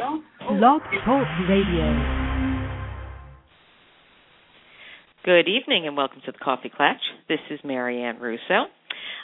[0.00, 1.92] Blog Talk Radio.
[5.26, 6.94] Good evening and welcome to the Coffee Klatch.
[7.28, 8.40] This is Marianne Russo.
[8.48, 8.64] I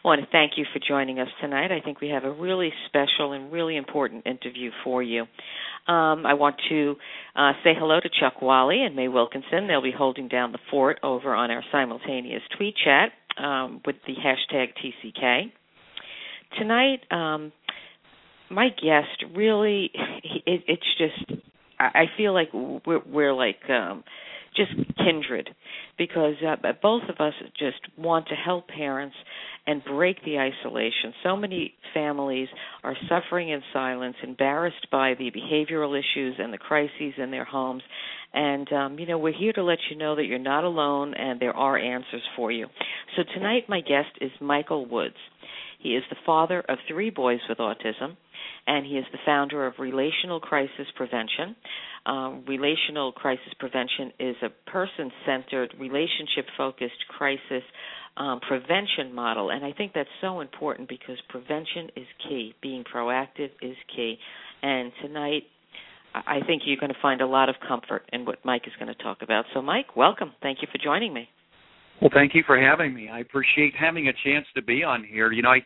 [0.05, 1.73] want to thank you for joining us tonight.
[1.73, 5.23] I think we have a really special and really important interview for you.
[5.89, 6.97] Um, I want to
[7.35, 9.69] uh, say hello to Chuck Wally and May Wilkinson.
[9.69, 14.13] They'll be holding down the fort over on our simultaneous tweet chat um, with the
[14.13, 15.51] hashtag TCK.
[16.59, 17.52] Tonight, um,
[18.51, 19.91] my guest really
[20.47, 21.41] it, it's just
[21.79, 24.05] I feel like we're, we're like um
[24.57, 25.51] just kindred
[25.99, 29.15] because uh, both of us just want to help parents
[29.66, 31.13] and break the isolation.
[31.23, 32.49] So many families
[32.85, 37.83] are suffering in silence, embarrassed by the behavioral issues and the crises in their homes.
[38.33, 41.41] And, um, you know, we're here to let you know that you're not alone and
[41.41, 42.66] there are answers for you.
[43.16, 45.16] So tonight, my guest is Michael Woods.
[45.81, 48.16] He is the father of three boys with autism
[48.66, 51.57] and he is the founder of Relational Crisis Prevention.
[52.07, 57.65] Um, relational crisis prevention is a person centered, relationship focused crisis
[58.16, 59.51] um, prevention model.
[59.51, 62.55] And I think that's so important because prevention is key.
[62.63, 64.19] Being proactive is key.
[64.62, 65.43] And tonight,
[66.15, 68.94] I think you're going to find a lot of comfort in what Mike is going
[68.94, 69.44] to talk about.
[69.53, 70.33] So, Mike, welcome.
[70.41, 71.28] Thank you for joining me.
[72.00, 73.09] Well, thank you for having me.
[73.09, 75.33] I appreciate having a chance to be on here.
[75.33, 75.60] You know, I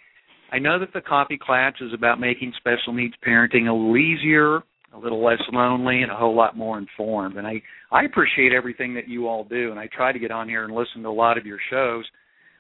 [0.53, 4.56] I know that the Coffee Klatch is about making special needs parenting a little easier,
[4.93, 7.37] a little less lonely, and a whole lot more informed.
[7.37, 7.62] And I
[7.93, 10.75] I appreciate everything that you all do, and I try to get on here and
[10.75, 12.05] listen to a lot of your shows.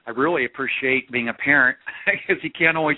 [0.06, 2.96] I really appreciate being a parent because you can't always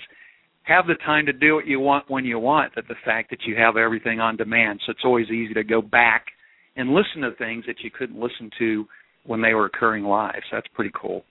[0.63, 2.73] have the time to do what you want when you want.
[2.75, 5.81] But the fact that you have everything on demand, so it's always easy to go
[5.81, 6.27] back
[6.75, 8.85] and listen to things that you couldn't listen to
[9.25, 10.41] when they were occurring live.
[10.49, 11.23] So that's pretty cool.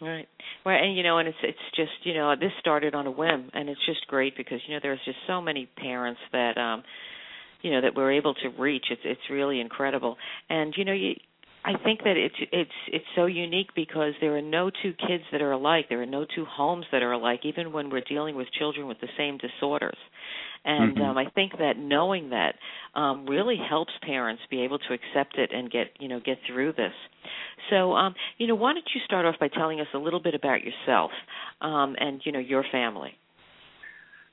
[0.00, 0.28] Right.
[0.64, 3.50] Well, and you know, and it's it's just you know this started on a whim,
[3.54, 6.82] and it's just great because you know there's just so many parents that um,
[7.62, 8.86] you know that we're able to reach.
[8.90, 10.16] It's it's really incredible,
[10.50, 11.14] and you know you.
[11.64, 15.40] I think that it's it's it's so unique because there are no two kids that
[15.42, 15.86] are alike.
[15.88, 19.00] There are no two homes that are alike, even when we're dealing with children with
[19.00, 19.96] the same disorders.
[20.66, 21.02] And mm-hmm.
[21.02, 22.56] um, I think that knowing that
[22.98, 26.72] um, really helps parents be able to accept it and get you know get through
[26.72, 26.92] this.
[27.70, 30.34] So, um, you know, why don't you start off by telling us a little bit
[30.34, 31.12] about yourself
[31.60, 33.12] um, and you know your family?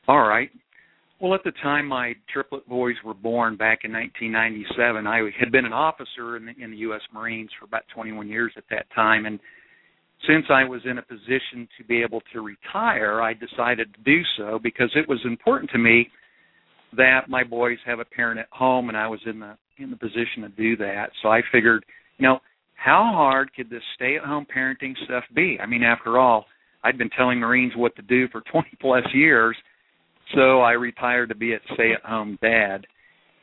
[0.08, 0.50] All right.
[1.22, 5.66] Well, at the time my triplet boys were born back in 1997, I had been
[5.66, 7.02] an officer in the, in the U.S.
[7.14, 9.40] Marines for about 21 years at that time, and
[10.28, 14.22] since I was in a position to be able to retire, I decided to do
[14.38, 16.10] so because it was important to me
[16.98, 19.98] that my boys have a parent at home, and I was in the in the
[19.98, 21.08] position to do that.
[21.22, 21.84] So I figured,
[22.18, 22.40] you know,
[22.76, 25.58] how hard could this stay-at-home parenting stuff be?
[25.62, 26.46] I mean, after all,
[26.84, 29.56] I'd been telling Marines what to do for 20 plus years,
[30.36, 32.86] so I retired to be a stay-at-home dad.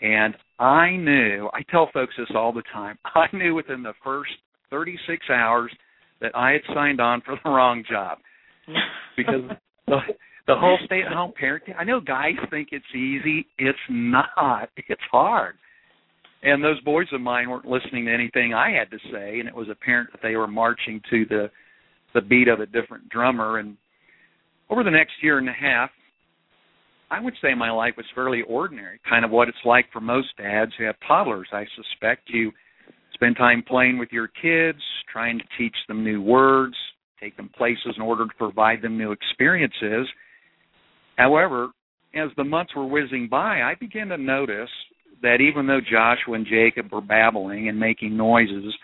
[0.02, 4.30] And I knew, I tell folks this all the time, I knew within the first
[4.70, 5.72] 36 hours
[6.20, 8.18] that I had signed on for the wrong job.
[9.16, 9.42] because
[9.86, 9.98] the,
[10.54, 13.46] the whole stay-at-home parenting, I know guys think it's easy.
[13.58, 14.70] It's not.
[14.76, 15.56] It's hard
[16.42, 19.54] and those boys of mine weren't listening to anything I had to say, and it
[19.54, 21.50] was apparent that they were marching to the
[22.12, 23.58] the beat of a different drummer.
[23.58, 23.76] And
[24.68, 25.90] over the next year and a half,
[27.08, 30.28] I would say my life was fairly ordinary, kind of what it's like for most
[30.36, 31.46] dads who have toddlers.
[31.52, 32.50] I suspect you
[33.14, 34.80] spend time playing with your kids,
[35.12, 36.74] trying to teach them new words,
[37.20, 40.08] take them places in order to provide them new experiences.
[41.20, 41.68] However,
[42.14, 44.70] as the months were whizzing by, I began to notice
[45.20, 48.74] that even though Joshua and Jacob were babbling and making noises,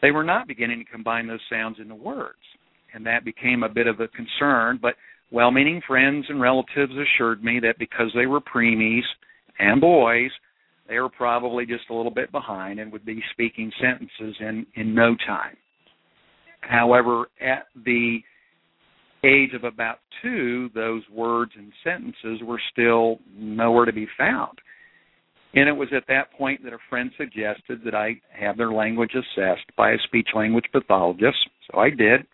[0.00, 2.38] they were not beginning to combine those sounds into words.
[2.94, 4.94] And that became a bit of a concern, but
[5.30, 9.02] well meaning friends and relatives assured me that because they were preemies
[9.58, 10.30] and boys,
[10.88, 14.94] they were probably just a little bit behind and would be speaking sentences in, in
[14.94, 15.56] no time.
[16.62, 18.20] However, at the
[19.24, 24.58] age of about two, those words and sentences were still nowhere to be found.
[25.54, 29.12] And it was at that point that a friend suggested that I have their language
[29.14, 31.38] assessed by a speech language pathologist.
[31.70, 32.26] So I did.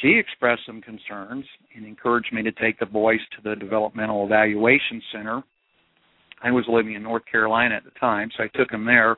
[0.00, 1.44] She expressed some concerns
[1.74, 5.42] and encouraged me to take the boys to the Developmental Evaluation Center.
[6.42, 9.16] I was living in North Carolina at the time, so I took them there.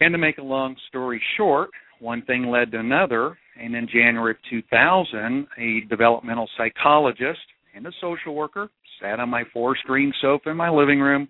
[0.00, 1.70] And to make a long story short,
[2.00, 7.40] one thing led to another, and in January of 2000, a developmental psychologist
[7.74, 8.68] and a social worker
[9.00, 11.28] sat on my four-screen sofa in my living room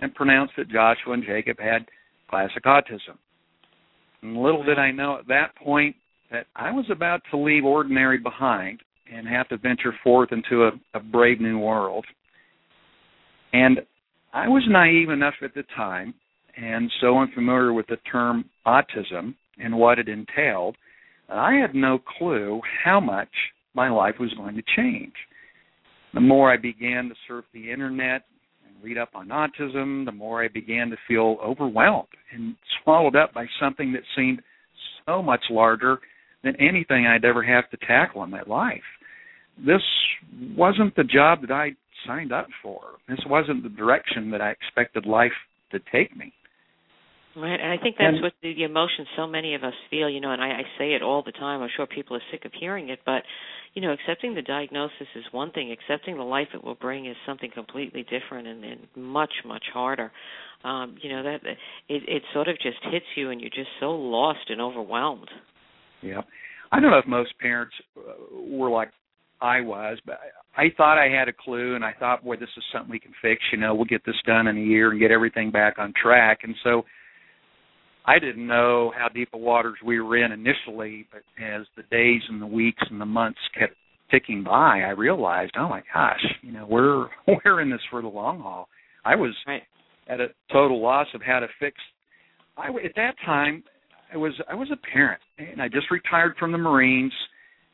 [0.00, 1.86] and pronounced that Joshua and Jacob had
[2.28, 3.18] classic autism.
[4.22, 5.96] And little did I know at that point
[6.30, 8.80] that I was about to leave ordinary behind
[9.12, 12.04] and have to venture forth into a, a brave new world.
[13.52, 13.80] And
[14.32, 16.14] I was naive enough at the time
[16.56, 20.76] and so unfamiliar with the term autism and what it entailed,
[21.28, 23.28] I had no clue how much
[23.74, 25.14] my life was going to change.
[26.12, 28.24] The more I began to surf the internet
[28.66, 33.32] and read up on autism, the more I began to feel overwhelmed and swallowed up
[33.32, 34.42] by something that seemed
[35.06, 35.98] so much larger
[36.42, 38.82] than anything I'd ever have to tackle in my life.
[39.58, 39.82] This
[40.56, 41.72] wasn't the job that I
[42.06, 42.80] signed up for.
[43.08, 45.32] This wasn't the direction that I expected life
[45.70, 46.32] to take me.
[47.40, 50.10] Right, and I think that's and, what the, the emotion so many of us feel,
[50.10, 51.62] you know, and I, I say it all the time.
[51.62, 53.22] I'm sure people are sick of hearing it, but
[53.72, 55.72] you know, accepting the diagnosis is one thing.
[55.72, 60.10] Accepting the life it will bring is something completely different and, and much, much harder.
[60.64, 61.40] Um, you know that
[61.88, 65.30] it, it sort of just hits you, and you're just so lost and overwhelmed.
[66.02, 66.20] Yeah,
[66.70, 68.12] I don't know if most parents uh,
[68.50, 68.90] were like
[69.40, 70.18] I was, but
[70.56, 73.12] I thought I had a clue, and I thought, boy, this is something we can
[73.22, 73.40] fix.
[73.52, 76.40] You know, we'll get this done in a year and get everything back on track.
[76.42, 76.84] And so
[78.06, 82.22] I didn't know how deep of waters we were in initially, but as the days
[82.28, 83.74] and the weeks and the months kept
[84.10, 87.06] ticking by, I realized, oh my gosh, you know, we're
[87.44, 88.68] we're in this for the long haul.
[89.04, 89.62] I was right.
[90.08, 91.76] at a total loss of how to fix.
[92.56, 93.62] I at that time,
[94.12, 97.12] I was I was a parent, and I just retired from the Marines.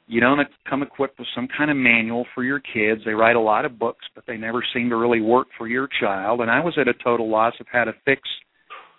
[0.08, 0.38] You don't
[0.68, 3.00] come equipped with some kind of manual for your kids.
[3.04, 5.88] They write a lot of books, but they never seem to really work for your
[6.00, 6.42] child.
[6.42, 8.22] And I was at a total loss of how to fix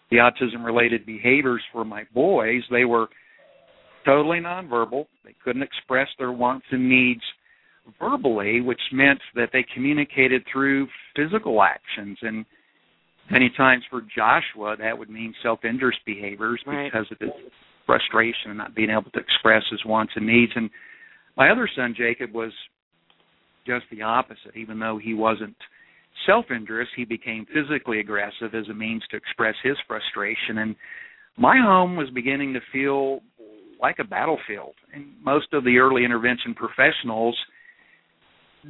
[0.10, 3.08] the autism related behaviors for my boys, they were
[4.06, 5.06] totally nonverbal.
[5.26, 7.22] They couldn't express their wants and needs
[8.00, 12.18] verbally, which meant that they communicated through physical actions.
[12.22, 12.46] And
[13.30, 16.92] many times for Joshua, that would mean self injurious behaviors right.
[16.92, 17.32] because of his
[17.86, 20.52] frustration and not being able to express his wants and needs.
[20.56, 20.70] And
[21.36, 22.52] my other son, Jacob, was
[23.66, 25.56] just the opposite, even though he wasn't
[26.26, 30.60] self injurious, he became physically aggressive as a means to express his frustration.
[30.60, 30.76] And
[31.38, 33.22] my home was beginning to feel
[33.82, 34.74] like a battlefield.
[34.94, 37.38] And most of the early intervention professionals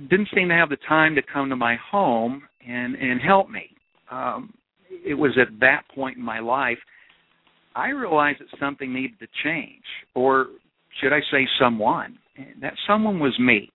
[0.10, 3.70] didn't seem to have the time to come to my home and and help me.
[4.12, 4.54] Um,
[4.90, 6.78] it was at that point in my life
[7.78, 9.84] I realized that something needed to change,
[10.16, 10.48] or
[11.00, 12.18] should I say, someone.
[12.36, 13.72] And that someone was me.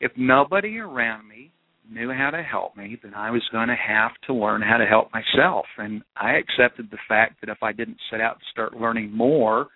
[0.00, 1.52] If nobody around me
[1.90, 4.86] knew how to help me, then I was going to have to learn how to
[4.86, 5.66] help myself.
[5.78, 9.66] And I accepted the fact that if I didn't set out to start learning more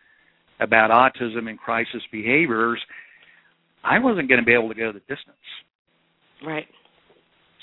[0.60, 2.80] about autism and crisis behaviors,
[3.82, 5.36] I wasn't going to be able to go the distance.
[6.46, 6.66] Right.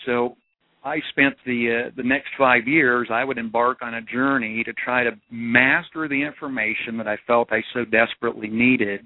[0.06, 0.36] So
[0.84, 3.10] I spent the uh, the next five years.
[3.12, 7.50] I would embark on a journey to try to master the information that I felt
[7.52, 9.02] I so desperately needed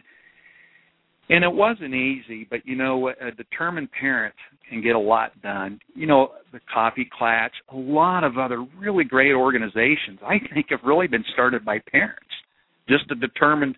[1.29, 4.35] and it wasn't easy, but you know, a determined parent
[4.69, 5.79] can get a lot done.
[5.95, 10.81] You know, the Coffee Klatch, a lot of other really great organizations, I think, have
[10.83, 12.21] really been started by parents.
[12.87, 13.75] Just a determined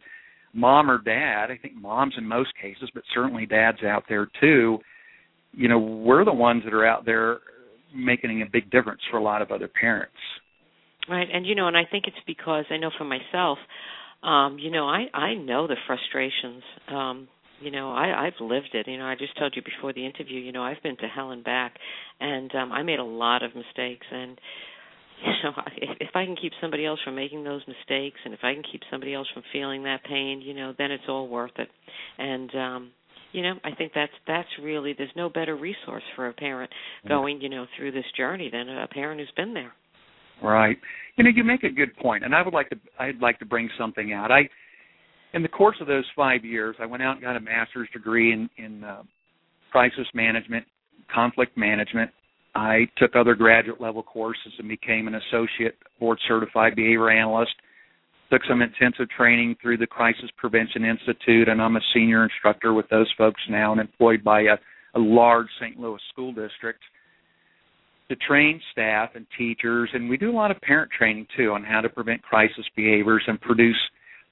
[0.53, 1.51] mom or dad.
[1.51, 4.79] I think moms in most cases, but certainly dads out there too.
[5.53, 7.39] You know, we're the ones that are out there
[7.95, 10.13] making a big difference for a lot of other parents.
[11.09, 13.57] Right, and you know, and I think it's because I know for myself,
[14.23, 17.27] um, you know, I I know the frustrations um
[17.59, 18.87] you know i i've lived it.
[18.87, 21.31] You know i just told you before the interview you know i've been to hell
[21.31, 21.75] and back
[22.19, 24.39] and um i made a lot of mistakes and
[25.25, 28.39] you know if, if i can keep somebody else from making those mistakes and if
[28.43, 31.57] i can keep somebody else from feeling that pain you know then it's all worth
[31.57, 31.69] it.
[32.17, 32.91] And um
[33.31, 37.09] you know i think that's that's really there's no better resource for a parent mm-hmm.
[37.09, 39.73] going you know through this journey than a parent who's been there.
[40.43, 40.77] Right.
[41.17, 43.45] You know you make a good point and i would like to i'd like to
[43.45, 44.31] bring something out.
[44.31, 44.47] I
[45.33, 48.33] in the course of those five years, I went out and got a master's degree
[48.33, 49.03] in, in uh,
[49.71, 50.65] crisis management,
[51.13, 52.11] conflict management.
[52.55, 57.53] I took other graduate level courses and became an associate board certified behavior analyst.
[58.31, 62.89] Took some intensive training through the Crisis Prevention Institute, and I'm a senior instructor with
[62.89, 64.57] those folks now and employed by a,
[64.95, 65.79] a large St.
[65.79, 66.81] Louis school district
[68.09, 69.89] to train staff and teachers.
[69.93, 73.23] And we do a lot of parent training too on how to prevent crisis behaviors
[73.27, 73.77] and produce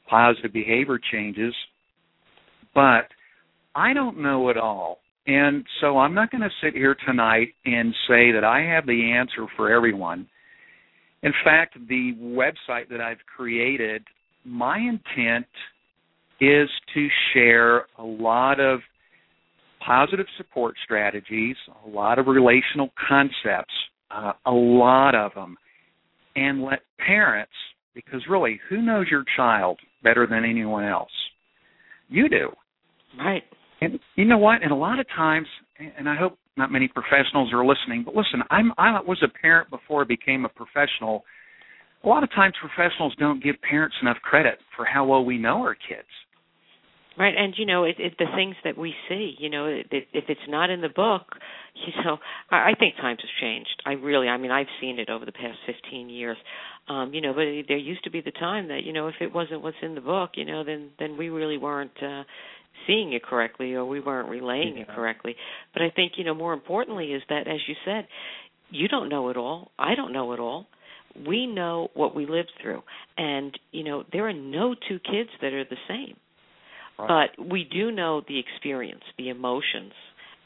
[0.07, 1.53] positive behavior changes,
[2.73, 3.07] but
[3.75, 4.99] I don't know it all.
[5.27, 9.11] And so I'm not going to sit here tonight and say that I have the
[9.11, 10.27] answer for everyone.
[11.23, 14.03] In fact, the website that I've created,
[14.43, 15.47] my intent
[16.39, 18.81] is to share a lot of
[19.83, 23.73] positive support strategies, a lot of relational concepts,
[24.11, 25.57] uh, a lot of them,
[26.35, 27.53] and let parents,
[27.95, 31.11] because really, who knows your child better than anyone else?
[32.07, 32.51] You do.
[33.19, 33.43] Right.
[33.81, 34.63] And you know what?
[34.63, 35.47] And a lot of times,
[35.97, 39.69] and I hope not many professionals are listening, but listen, I'm I was a parent
[39.69, 41.25] before I became a professional.
[42.03, 45.57] A lot of times professionals don't give parents enough credit for how well we know
[45.57, 46.07] our kids.
[47.17, 50.25] Right, and you know, it, it, the things that we see, you know, it, if
[50.27, 51.23] it's not in the book,
[51.75, 52.17] you know,
[52.51, 53.81] I, I think times have changed.
[53.85, 56.37] I really, I mean, I've seen it over the past 15 years.
[56.89, 59.33] Um, you know, but there used to be the time that, you know, if it
[59.33, 62.23] wasn't what's in the book, you know, then then we really weren't uh
[62.85, 64.83] seeing it correctly or we weren't relaying yeah.
[64.83, 65.35] it correctly.
[65.73, 68.07] But I think, you know, more importantly is that as you said,
[68.69, 69.71] you don't know it all.
[69.79, 70.67] I don't know it all.
[71.25, 72.81] We know what we lived through.
[73.17, 76.17] And, you know, there are no two kids that are the same.
[76.97, 77.29] Right.
[77.37, 79.93] But we do know the experience, the emotions,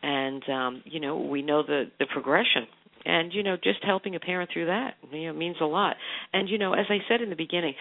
[0.01, 2.67] and um, you know, we know the the progression
[3.05, 5.95] and you know just helping a parent through that you know means a lot
[6.33, 7.73] and you know as i said in the beginning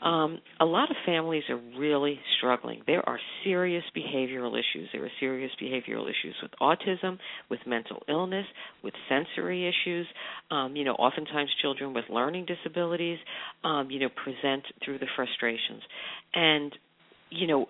[0.00, 2.82] um, a lot of families are really struggling.
[2.86, 4.88] There are serious behavioral issues.
[4.92, 7.18] There are serious behavioral issues with autism,
[7.50, 8.46] with mental illness,
[8.84, 10.06] with sensory issues.
[10.50, 13.18] Um, you know, oftentimes children with learning disabilities,
[13.64, 15.82] um, you know, present through the frustrations.
[16.32, 16.72] And,
[17.30, 17.66] you know,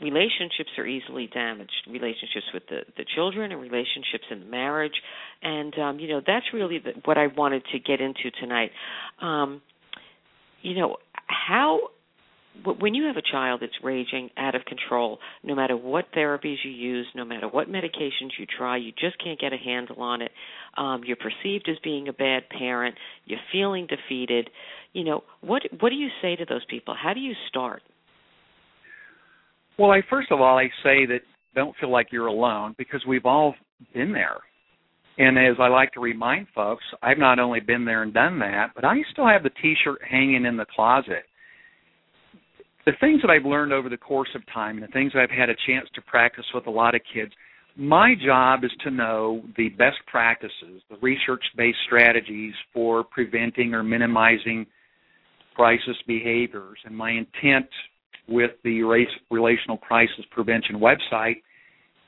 [0.00, 5.00] relationships are easily damaged relationships with the the children and relationships in the marriage
[5.42, 8.70] and um you know that's really the, what I wanted to get into tonight
[9.20, 9.62] um
[10.62, 11.80] you know how
[12.64, 16.70] when you have a child that's raging out of control, no matter what therapies you
[16.70, 20.30] use, no matter what medications you try, you just can't get a handle on it.
[20.76, 22.94] Um, you're perceived as being a bad parent.
[23.24, 24.50] You're feeling defeated.
[24.92, 25.62] You know what?
[25.80, 26.94] What do you say to those people?
[27.00, 27.82] How do you start?
[29.78, 31.20] Well, I first of all I say that
[31.54, 33.54] don't feel like you're alone because we've all
[33.94, 34.38] been there.
[35.18, 38.72] And as I like to remind folks, I've not only been there and done that,
[38.74, 41.24] but I still have the T-shirt hanging in the closet.
[42.84, 45.30] The things that I've learned over the course of time, and the things that I've
[45.30, 47.32] had a chance to practice with a lot of kids,
[47.76, 54.66] my job is to know the best practices, the research-based strategies for preventing or minimizing
[55.54, 56.78] crisis behaviors.
[56.84, 57.66] And my intent
[58.28, 61.42] with the race, relational crisis prevention website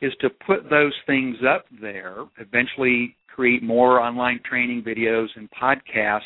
[0.01, 6.21] is to put those things up there, eventually create more online training videos and podcasts,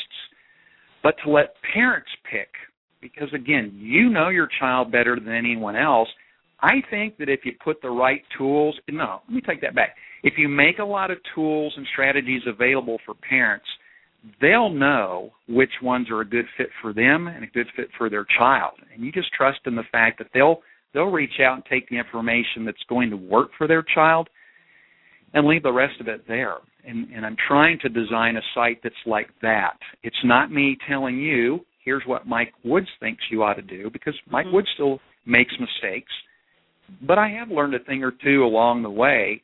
[1.03, 2.49] but to let parents pick.
[3.01, 6.09] Because again, you know your child better than anyone else.
[6.61, 9.97] I think that if you put the right tools, no, let me take that back.
[10.23, 13.67] If you make a lot of tools and strategies available for parents,
[14.41, 18.09] they'll know which ones are a good fit for them and a good fit for
[18.09, 18.75] their child.
[18.93, 20.61] And you just trust in the fact that they'll
[20.95, 24.29] they'll reach out and take the information that's going to work for their child
[25.35, 26.57] and leave the rest of it there.
[26.85, 29.79] And, and I'm trying to design a site that's like that.
[30.03, 34.15] It's not me telling you, here's what Mike Woods thinks you ought to do, because
[34.31, 34.57] Mike mm-hmm.
[34.57, 36.13] Woods still makes mistakes.
[37.07, 39.43] But I have learned a thing or two along the way.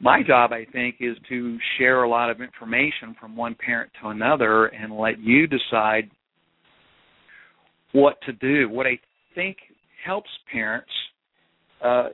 [0.00, 4.08] My job, I think, is to share a lot of information from one parent to
[4.08, 6.10] another and let you decide
[7.92, 8.68] what to do.
[8.68, 8.98] What I
[9.34, 9.56] think
[10.04, 10.90] helps parents
[11.84, 12.08] uh,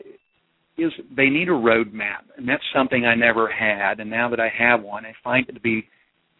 [0.79, 4.01] is they need a roadmap, and that's something I never had.
[4.01, 5.87] And now that I have one, I find it to be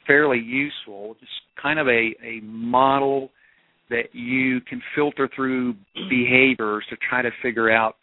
[0.07, 1.15] fairly useful.
[1.21, 3.31] Just kind of a a model
[3.91, 5.75] that you can filter through
[6.09, 7.97] behaviors to try to figure out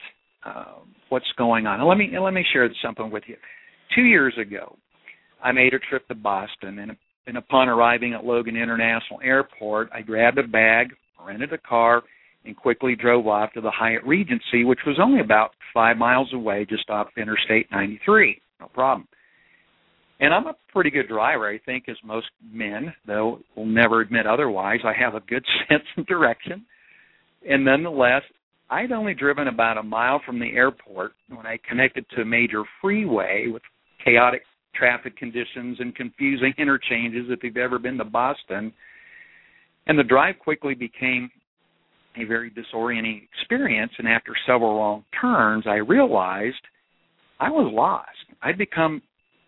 [0.45, 0.79] uh,
[1.09, 1.79] what's going on.
[1.79, 3.35] And let me let me share something with you.
[3.95, 4.77] Two years ago,
[5.43, 6.95] I made a trip to Boston, and,
[7.27, 10.93] and upon arriving at Logan International Airport, I grabbed a bag,
[11.25, 12.03] rented a car,
[12.45, 16.65] and quickly drove off to the Hyatt Regency, which was only about five miles away,
[16.69, 18.41] just off Interstate 93.
[18.59, 19.07] No problem.
[20.19, 24.27] And I'm a pretty good driver, I think, as most men, though will never admit
[24.27, 24.79] otherwise.
[24.85, 26.65] I have a good sense of direction.
[27.49, 28.21] And nonetheless,
[28.71, 32.63] I'd only driven about a mile from the airport when I connected to a major
[32.81, 33.61] freeway with
[34.03, 38.71] chaotic traffic conditions and confusing interchanges if you've ever been to Boston.
[39.87, 41.29] And the drive quickly became
[42.15, 43.91] a very disorienting experience.
[43.97, 46.61] And after several wrong turns, I realized
[47.41, 48.07] I was lost.
[48.41, 49.01] I'd become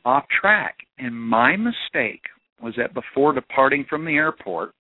[0.04, 0.76] off track.
[0.98, 2.24] And my mistake
[2.62, 4.74] was that before departing from the airport,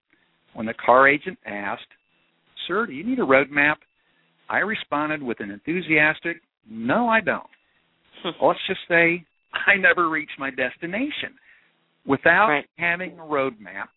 [0.53, 1.87] when the car agent asked,
[2.67, 3.79] Sir, do you need a road map?
[4.49, 6.37] I responded with an enthusiastic,
[6.69, 7.47] No, I don't.
[8.41, 11.35] let's just say I never reached my destination.
[12.05, 12.65] Without right.
[12.77, 13.87] having a roadmap,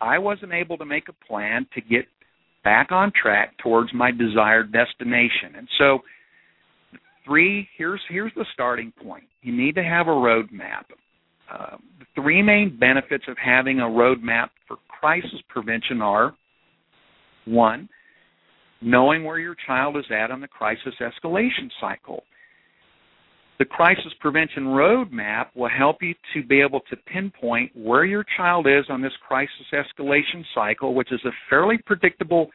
[0.00, 2.06] I wasn't able to make a plan to get
[2.62, 5.56] back on track towards my desired destination.
[5.56, 5.98] And so
[7.24, 9.24] three here's here's the starting point.
[9.42, 10.84] You need to have a roadmap.
[11.52, 16.34] Uh, the three main benefits of having a roadmap for crisis prevention are
[17.44, 17.88] one,
[18.84, 22.22] knowing where your child is at on the crisis escalation cycle.
[23.58, 28.66] The crisis prevention roadmap will help you to be able to pinpoint where your child
[28.66, 32.50] is on this crisis escalation cycle, which is a fairly predictable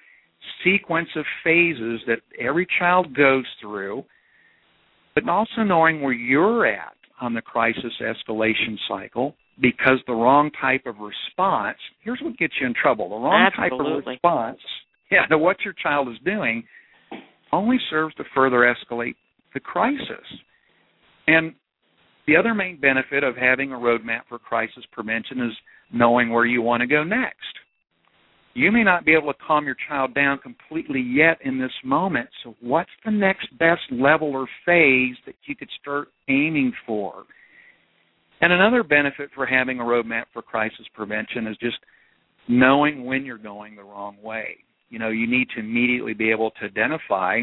[0.63, 4.03] sequence of phases that every child goes through,
[5.15, 10.85] but also knowing where you're at on the crisis escalation cycle because the wrong type
[10.85, 13.79] of response here's what gets you in trouble the wrong Absolutely.
[13.79, 14.59] type of response
[15.11, 16.63] yeah to what your child is doing
[17.51, 19.15] only serves to further escalate
[19.53, 20.25] the crisis
[21.27, 21.53] and
[22.29, 25.57] the other main benefit of having a roadmap for crisis prevention is
[25.91, 27.35] knowing where you want to go next.
[28.53, 32.29] You may not be able to calm your child down completely yet in this moment,
[32.43, 37.23] so what's the next best level or phase that you could start aiming for?
[38.41, 41.77] And another benefit for having a roadmap for crisis prevention is just
[42.47, 44.57] knowing when you're going the wrong way.
[44.89, 47.41] You know, you need to immediately be able to identify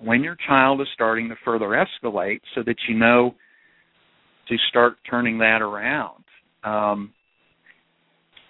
[0.00, 3.34] when your child is starting to further escalate so that you know
[4.48, 6.24] to start turning that around.
[6.64, 7.12] Um,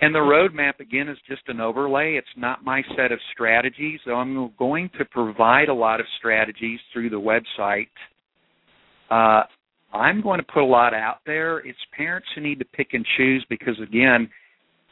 [0.00, 2.14] and the roadmap, again, is just an overlay.
[2.14, 7.10] It's not my set of strategies, I'm going to provide a lot of strategies through
[7.10, 7.88] the website.
[9.10, 9.44] Uh,
[9.96, 11.58] I'm going to put a lot out there.
[11.60, 14.28] It's parents who need to pick and choose because, again,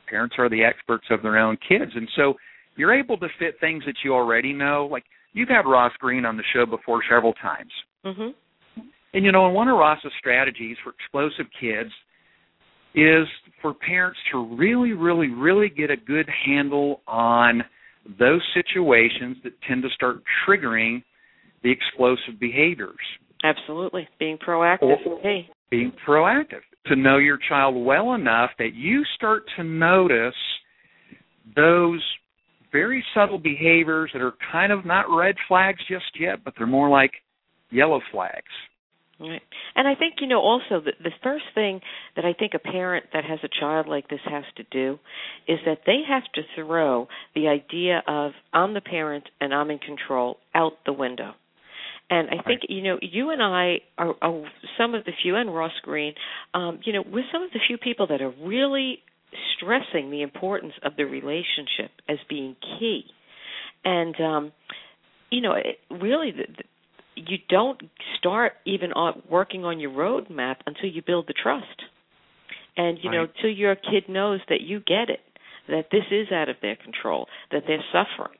[0.08, 1.90] parents are the experts of their own kids.
[1.94, 2.34] And so
[2.76, 4.88] you're able to fit things that you already know.
[4.90, 7.72] Like you've had Ross Greene on the show before several times.
[8.04, 8.80] Mm-hmm.
[9.14, 11.90] And you know, one of Ross's strategies for explosive kids
[12.94, 13.26] is
[13.60, 17.62] for parents to really, really, really get a good handle on
[18.18, 21.02] those situations that tend to start triggering
[21.62, 22.96] the explosive behaviors.
[23.44, 24.08] Absolutely.
[24.18, 25.06] Being proactive.
[25.06, 25.48] Or- hey.
[25.70, 26.60] Being proactive.
[26.86, 30.34] To know your child well enough that you start to notice
[31.54, 32.02] those
[32.72, 36.88] very subtle behaviors that are kind of not red flags just yet, but they're more
[36.88, 37.12] like
[37.70, 38.50] yellow flags.
[39.20, 39.42] Right.
[39.76, 41.80] And I think, you know, also the, the first thing
[42.16, 44.98] that I think a parent that has a child like this has to do
[45.46, 49.78] is that they have to throw the idea of I'm the parent and I'm in
[49.78, 51.34] control out the window.
[52.10, 54.44] And I think, you know, you and I are, are
[54.76, 56.14] some of the few, and Ross Greene,
[56.52, 58.98] um, you know, we're some of the few people that are really
[59.56, 63.04] stressing the importance of the relationship as being key.
[63.84, 64.52] And, um,
[65.30, 66.64] you know, it, really, the, the,
[67.14, 67.80] you don't
[68.18, 71.66] start even on working on your roadmap until you build the trust.
[72.76, 75.20] And you know, till your kid knows that you get it,
[75.68, 78.38] that this is out of their control, that they're suffering.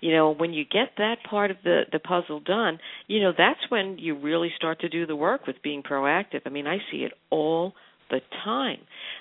[0.00, 3.60] You know, when you get that part of the the puzzle done, you know, that's
[3.68, 6.40] when you really start to do the work with being proactive.
[6.46, 7.74] I mean, I see it all
[8.10, 8.78] the time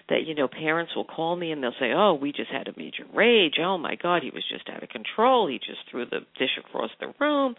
[0.10, 2.73] that you know parents will call me and they'll say oh we just had a
[2.78, 3.56] major rage.
[3.60, 5.47] Oh my god he was just out of control.
[5.47, 7.56] He just threw the dish across the room.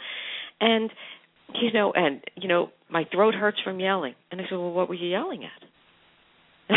[0.60, 0.90] And
[1.60, 4.14] you know and you know my throat hurts from yelling.
[4.30, 6.76] And i said well what were you yelling at?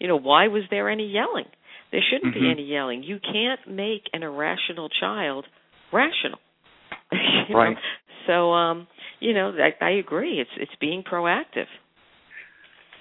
[0.00, 1.46] You know why was there any yelling?
[1.90, 2.52] There shouldn't be Mhm.
[2.52, 3.02] any yelling.
[3.02, 5.44] You can't make an irrational child
[5.92, 6.38] rational.
[7.50, 7.70] Right.
[7.74, 7.80] know?
[8.26, 8.86] so um
[9.20, 10.38] you know I, I agree.
[10.40, 11.66] It's it's being proactive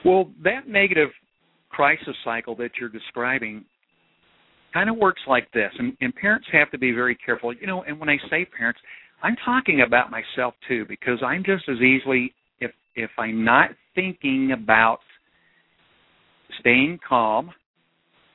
[0.08, 1.10] Well, that negative
[1.70, 3.66] crisis cycle that you're describing
[4.74, 7.54] kind of works like this, and, and parents have to be very careful.
[7.54, 8.80] You know, and when I say parents,
[9.22, 14.54] I'm talking about myself too, because I'm just as easily if if I'm not thinking
[14.54, 15.00] about
[16.62, 17.52] staying calm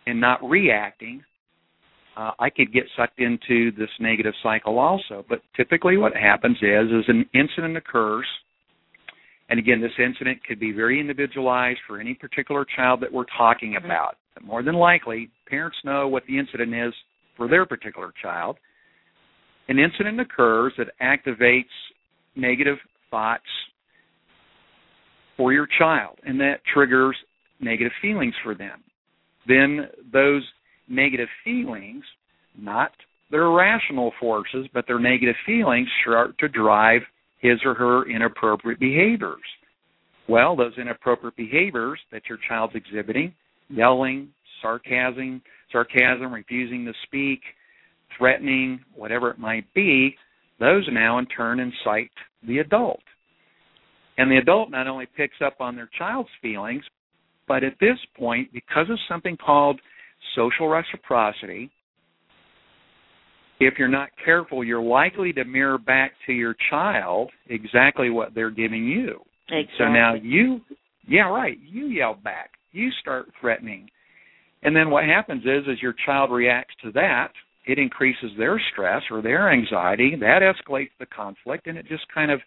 [0.06, 1.24] and not reacting,
[2.18, 5.24] uh, I could get sucked into this negative cycle also.
[5.26, 8.26] But typically, what happens is, is an incident occurs
[9.52, 13.72] and again, this incident could be very individualized for any particular child that we're talking
[13.72, 13.84] Mhm.
[13.84, 14.16] about.
[14.32, 16.94] But more than likely, parents know what the incident is
[17.36, 18.58] for their particular child.
[19.68, 21.68] An incident occurs that activates
[22.34, 23.44] negative thoughts
[25.36, 27.22] for your child, and that triggers
[27.60, 28.82] negative feelings for them.
[29.44, 30.50] Then those
[30.88, 32.06] negative feelings,
[32.56, 32.96] not
[33.28, 37.06] their rational forces, but their negative feelings start to drive
[37.42, 39.42] his or her inappropriate behaviors.
[40.28, 43.34] Well, those inappropriate behaviors that your child's exhibiting,
[43.68, 44.28] yelling,
[44.62, 47.40] sarcasm, sarcasm, refusing to speak,
[48.16, 50.14] threatening, whatever it might be,
[50.60, 52.10] those now in turn incite
[52.46, 53.00] the adult.
[54.16, 56.84] And the adult not only picks up on their child's feelings,
[57.48, 59.80] but at this point, because of something called
[60.36, 61.70] social reciprocity,
[63.66, 68.50] if you're not careful, you're likely to mirror back to your child exactly what they're
[68.50, 69.20] giving you.
[69.48, 69.74] Exactly.
[69.78, 70.60] So now you,
[71.06, 73.88] yeah, right, you yell back, you start threatening.
[74.62, 77.28] And then what happens is, as your child reacts to that,
[77.66, 80.14] it increases their stress or their anxiety.
[80.18, 82.40] That escalates the conflict, and it just kind of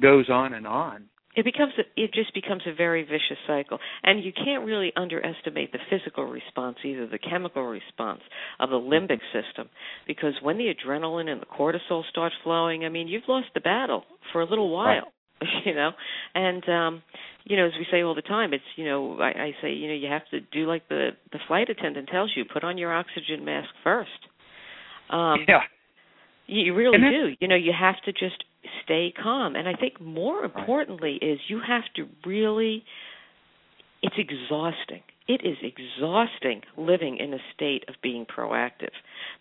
[0.00, 1.04] goes on and on
[1.36, 3.78] it becomes a, it just becomes a very vicious cycle.
[4.02, 8.20] And you can't really underestimate the physical response either the chemical response
[8.58, 9.68] of the limbic system.
[10.06, 14.04] Because when the adrenaline and the cortisol start flowing i mean you've lost the battle
[14.32, 15.50] for a little while right.
[15.64, 15.90] you know?
[16.34, 17.02] And um
[17.44, 19.88] you know as we say all the time it's you know I, I say you
[19.88, 22.92] know you have to do like the the flight attendant tells you put on your
[22.92, 24.10] oxygen mask first.
[25.10, 25.60] Um yeah
[26.50, 28.44] you really do you know you have to just
[28.84, 29.56] stay calm.
[29.56, 32.84] And I think more importantly is you have to really
[34.02, 35.02] it's exhausting.
[35.28, 38.90] It is exhausting living in a state of being proactive.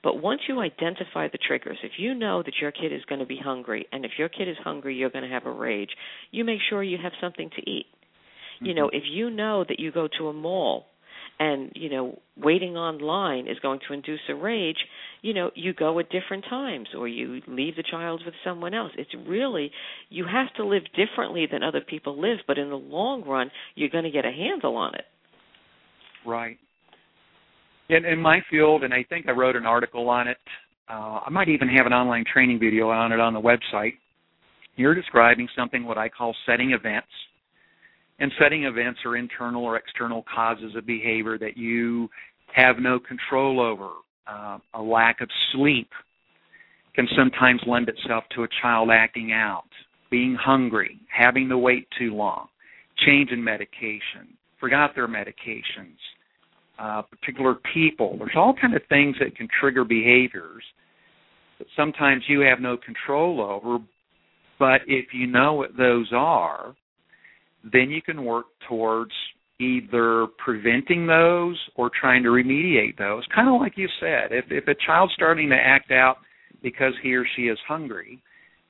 [0.03, 3.25] But once you identify the triggers, if you know that your kid is going to
[3.25, 5.89] be hungry, and if your kid is hungry, you're going to have a rage,
[6.29, 7.85] you make sure you have something to eat.
[7.87, 8.65] Mm-hmm.
[8.65, 8.97] You know, mm-hmm.
[8.97, 10.85] if you know that you go to a mall
[11.39, 14.77] and you know waiting online is going to induce a rage
[15.21, 18.91] you know you go at different times or you leave the child with someone else.
[18.97, 19.71] It's really
[20.10, 23.89] you have to live differently than other people live but in the long run you're
[23.89, 25.05] going to get a handle on it.
[26.25, 26.58] Right.
[27.89, 30.38] In in my field and i think i wrote an article on it
[30.89, 33.93] uh, i might even have an online training video on it on the website.
[34.75, 37.08] You're describing something what i call setting events.
[38.21, 42.10] And setting events are internal or external causes of behavior that you
[42.53, 43.89] have no control over.
[44.29, 45.89] Uh, a lack of sleep
[46.93, 49.69] can sometimes lend itself to a child acting out,
[50.11, 52.47] being hungry, having to wait too long,
[53.05, 54.27] change in medication,
[54.59, 55.97] forgot their medications,
[56.77, 58.17] uh, particular people.
[58.17, 60.63] There's all kind of things that can trigger behaviors
[61.57, 63.83] that sometimes you have no control over.
[64.59, 66.75] But if you know what those are,
[67.63, 69.11] then you can work towards
[69.59, 73.23] either preventing those or trying to remediate those.
[73.33, 76.17] Kind of like you said, if if a child's starting to act out
[76.63, 78.21] because he or she is hungry,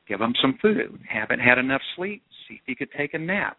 [0.07, 0.99] give them some food.
[1.07, 3.57] Haven't had enough sleep, see if you could take a nap.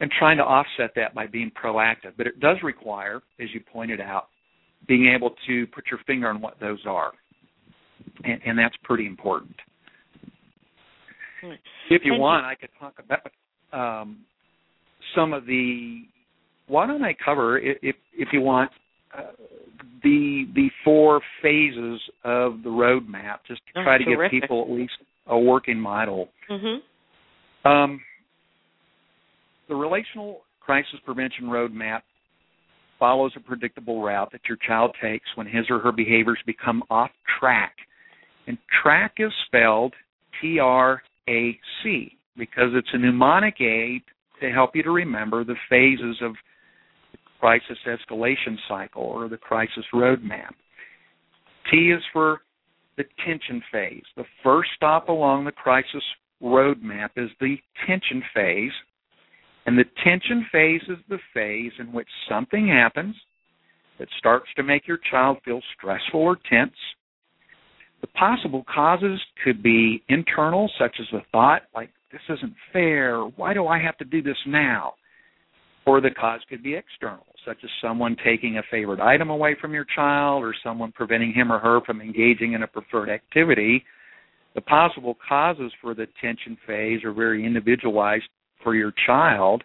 [0.00, 2.14] And trying to offset that by being proactive.
[2.16, 4.30] But it does require, as you pointed out,
[4.88, 7.12] being able to put your finger on what those are.
[8.24, 9.54] And, and that's pretty important.
[11.88, 13.30] If you want, I could talk about
[13.72, 14.18] um,
[15.14, 16.02] some of the.
[16.68, 18.70] Why don't I cover, if if you want,
[19.16, 19.32] uh,
[20.02, 24.32] the the four phases of the roadmap, just to oh, try to terrific.
[24.32, 24.92] give people at least
[25.26, 26.28] a working model.
[26.50, 27.68] Mm-hmm.
[27.68, 28.00] Um,
[29.68, 32.00] the relational crisis prevention roadmap
[32.98, 37.10] follows a predictable route that your child takes when his or her behaviors become off
[37.40, 37.74] track.
[38.46, 39.94] And track is spelled
[40.40, 44.02] T R A C because it's a mnemonic aid
[44.42, 46.32] to help you to remember the phases of
[47.12, 50.50] the crisis escalation cycle or the crisis roadmap.
[51.70, 52.40] T is for
[52.96, 54.02] the tension phase.
[54.16, 56.02] The first stop along the crisis
[56.42, 58.72] roadmap is the tension phase.
[59.64, 63.14] And the tension phase is the phase in which something happens
[63.98, 66.74] that starts to make your child feel stressful or tense.
[68.00, 73.20] The possible causes could be internal, such as a thought like, this isn't fair.
[73.22, 74.94] Why do I have to do this now?
[75.86, 79.74] Or the cause could be external, such as someone taking a favorite item away from
[79.74, 83.82] your child or someone preventing him or her from engaging in a preferred activity.
[84.54, 88.28] The possible causes for the tension phase are very individualized
[88.62, 89.64] for your child,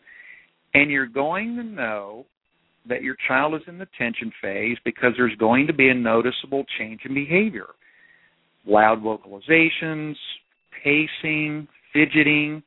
[0.74, 2.26] and you're going to know
[2.88, 6.64] that your child is in the tension phase because there's going to be a noticeable
[6.80, 7.68] change in behavior.
[8.66, 10.16] Loud vocalizations,
[10.84, 12.62] pacing, fidgeting,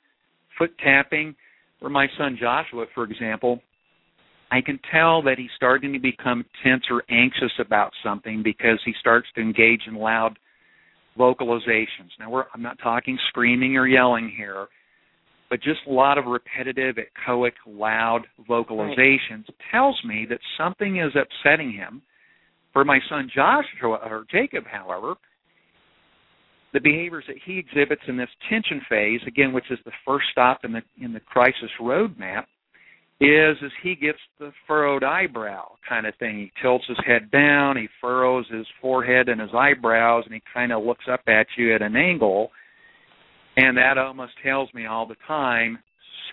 [0.59, 1.35] foot tapping.
[1.79, 3.61] For my son Joshua, for example,
[4.51, 8.93] I can tell that he's starting to become tense or anxious about something because he
[8.99, 10.38] starts to engage in loud
[11.19, 12.11] vocalizations.
[12.19, 14.66] Now, I'm not talking screaming or yelling here,
[15.49, 19.55] but just a lot of repetitive, echoic, loud vocalizations right.
[19.71, 22.03] tells me that something is upsetting him.
[22.73, 25.14] For my son Joshua or Jacob, however,
[26.72, 30.61] the behaviors that he exhibits in this tension phase, again, which is the first stop
[30.64, 32.44] in the in the crisis roadmap,
[33.20, 36.38] is as he gets the furrowed eyebrow kind of thing.
[36.38, 40.72] He tilts his head down, he furrows his forehead and his eyebrows, and he kind
[40.72, 42.50] of looks up at you at an angle.
[43.56, 45.78] And that almost tells me all the time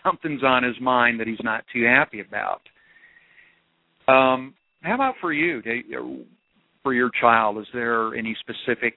[0.03, 2.61] something's on his mind that he's not too happy about.
[4.07, 5.61] Um, how about for you,
[6.83, 7.57] for your child?
[7.57, 8.93] Is there any specific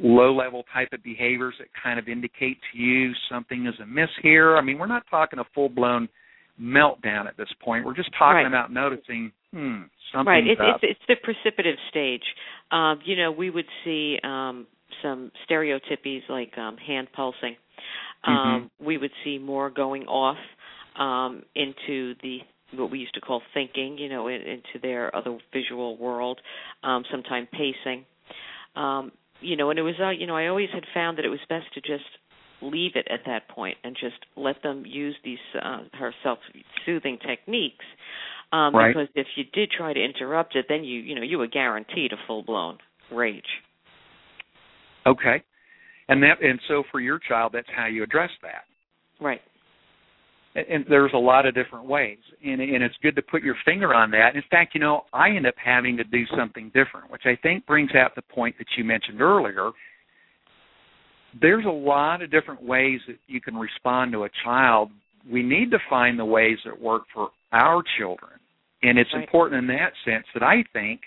[0.00, 4.56] low level type of behaviors that kind of indicate to you something is amiss here?
[4.56, 6.08] I mean, we're not talking a full blown
[6.60, 7.84] meltdown at this point.
[7.84, 8.46] We're just talking right.
[8.46, 9.82] about noticing, hmm,
[10.12, 10.26] something.
[10.26, 10.46] Right.
[10.46, 10.80] It's, up.
[10.82, 12.22] it's it's the precipitative stage.
[12.70, 14.66] Um, you know, we would see um,
[15.02, 17.56] some stereotypies like um, hand pulsing.
[18.24, 18.86] Um, mm-hmm.
[18.86, 20.38] We would see more going off
[20.98, 22.38] um, into the
[22.74, 26.40] what we used to call thinking, you know, in, into their other visual world.
[26.82, 28.04] Um, Sometimes pacing.
[28.76, 31.28] Um, you know, and it was, uh, you know, I always had found that it
[31.28, 32.04] was best to just
[32.60, 37.84] leave it at that point and just let them use these uh, her self-soothing techniques.
[38.52, 38.94] Um, right.
[38.94, 42.12] Because if you did try to interrupt it, then you, you know, you were guaranteed
[42.12, 42.78] a full-blown
[43.12, 43.42] rage.
[45.06, 45.42] Okay,
[46.08, 48.64] and that, and so for your child, that's how you address that.
[49.24, 49.40] Right.
[50.54, 53.94] And, there's a lot of different ways, and, and it's good to put your finger
[53.94, 54.34] on that.
[54.34, 57.64] In fact, you know, I end up having to do something different, which I think
[57.66, 59.70] brings out the point that you mentioned earlier
[61.40, 64.90] there's a lot of different ways that you can respond to a child.
[65.30, 68.32] We need to find the ways that work for our children.
[68.82, 69.22] And it's right.
[69.22, 71.00] important in that sense that I think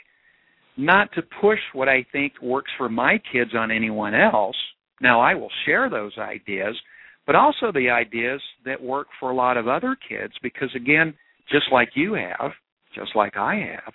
[0.77, 4.55] not to push what I think works for my kids on anyone else.
[5.01, 6.77] Now, I will share those ideas,
[7.25, 11.13] but also the ideas that work for a lot of other kids because, again,
[11.51, 12.51] just like you have,
[12.95, 13.93] just like I have,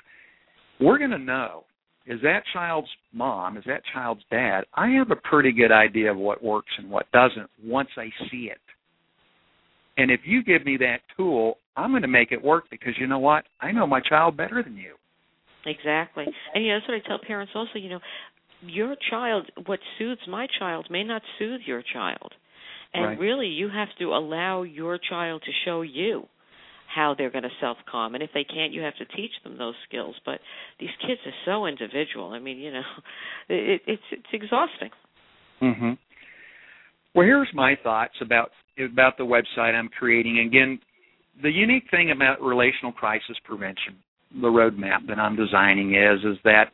[0.80, 1.64] we're going to know
[2.06, 6.16] is that child's mom, is that child's dad, I have a pretty good idea of
[6.16, 8.60] what works and what doesn't once I see it.
[9.96, 13.06] And if you give me that tool, I'm going to make it work because you
[13.06, 13.44] know what?
[13.60, 14.94] I know my child better than you.
[15.64, 16.26] Exactly.
[16.54, 18.00] And you know, that's what I tell parents also, you know,
[18.62, 22.32] your child, what soothes my child may not soothe your child.
[22.94, 23.18] And right.
[23.18, 26.26] really, you have to allow your child to show you
[26.94, 29.58] how they're going to self calm and if they can't you have to teach them
[29.58, 30.14] those skills.
[30.24, 30.38] But
[30.80, 32.30] these kids are so individual.
[32.30, 32.82] I mean you know
[33.48, 34.90] it, it's it's exhausting.
[35.60, 35.98] Mhm
[37.16, 40.38] well here's my thoughts about about the website i'm creating.
[40.46, 40.78] Again
[41.42, 43.96] the unique thing about relational crisis prevention
[44.40, 46.66] the roadmap that i'm designing is is that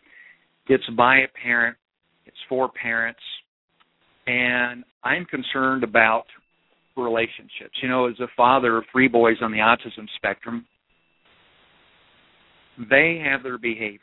[0.69, 1.77] it's by a parent
[2.27, 3.21] it's for parents
[4.27, 6.25] and i'm concerned about
[6.97, 7.79] relationships.
[7.83, 10.67] You know, as a father of three boys on the autism spectrum,
[12.91, 14.01] they have their behaviors.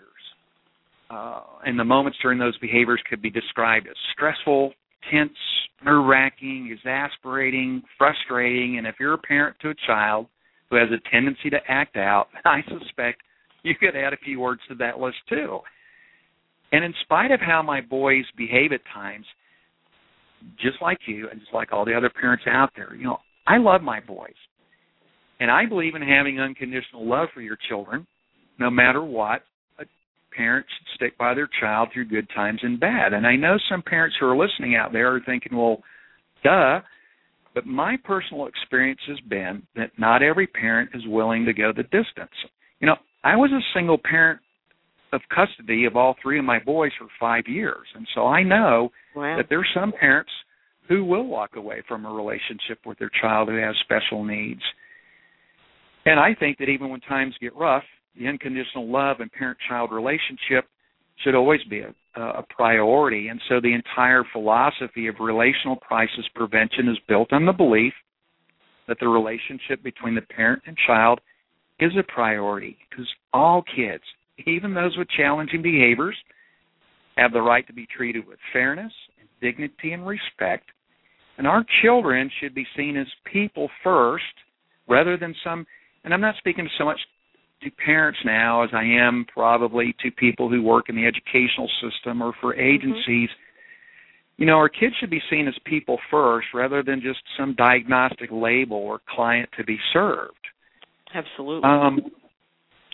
[1.09, 4.73] Uh, and the moments during those behaviors could be described as stressful,
[5.11, 5.31] tense,
[5.83, 8.77] nerve wracking, exasperating, frustrating.
[8.77, 10.27] And if you're a parent to a child
[10.69, 13.21] who has a tendency to act out, I suspect
[13.63, 15.59] you could add a few words to that list too.
[16.71, 19.25] And in spite of how my boys behave at times,
[20.61, 23.57] just like you and just like all the other parents out there, you know, I
[23.57, 24.35] love my boys.
[25.39, 28.05] And I believe in having unconditional love for your children,
[28.59, 29.41] no matter what.
[29.79, 29.85] A
[30.35, 33.13] parent should stick by their child through good times and bad.
[33.13, 35.81] And I know some parents who are listening out there are thinking, well,
[36.43, 36.81] duh.
[37.55, 41.83] But my personal experience has been that not every parent is willing to go the
[41.83, 42.35] distance.
[42.79, 44.39] You know, I was a single parent
[45.11, 47.87] of custody of all three of my boys for five years.
[47.95, 49.37] And so I know wow.
[49.37, 50.31] that there's some parents
[50.87, 54.61] who will walk away from a relationship with their child who has special needs.
[56.05, 57.83] And I think that even when times get rough,
[58.17, 60.65] the unconditional love and parent child relationship
[61.23, 63.27] should always be a, a priority.
[63.27, 67.93] And so the entire philosophy of relational crisis prevention is built on the belief
[68.87, 71.19] that the relationship between the parent and child
[71.79, 74.03] is a priority because all kids,
[74.47, 76.15] even those with challenging behaviors,
[77.17, 78.91] have the right to be treated with fairness
[79.41, 80.65] dignity and respect.
[81.37, 84.23] And our children should be seen as people first
[84.87, 85.65] rather than some,
[86.03, 86.99] and I'm not speaking so much
[87.63, 92.21] to parents now as I am probably to people who work in the educational system
[92.21, 92.61] or for Mm-hmm.
[92.61, 93.29] agencies.
[93.29, 93.45] Mm-hmm.
[94.37, 98.29] You know, our kids should be seen as people first rather than just some diagnostic
[98.31, 100.33] label or client to be served.
[101.13, 101.69] Absolutely.
[101.69, 101.99] Um,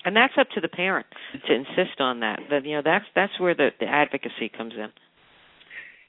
[0.05, 1.05] and that's up to the parent
[1.47, 2.39] to insist on that.
[2.49, 4.89] That you know that's that's where the, the advocacy comes in.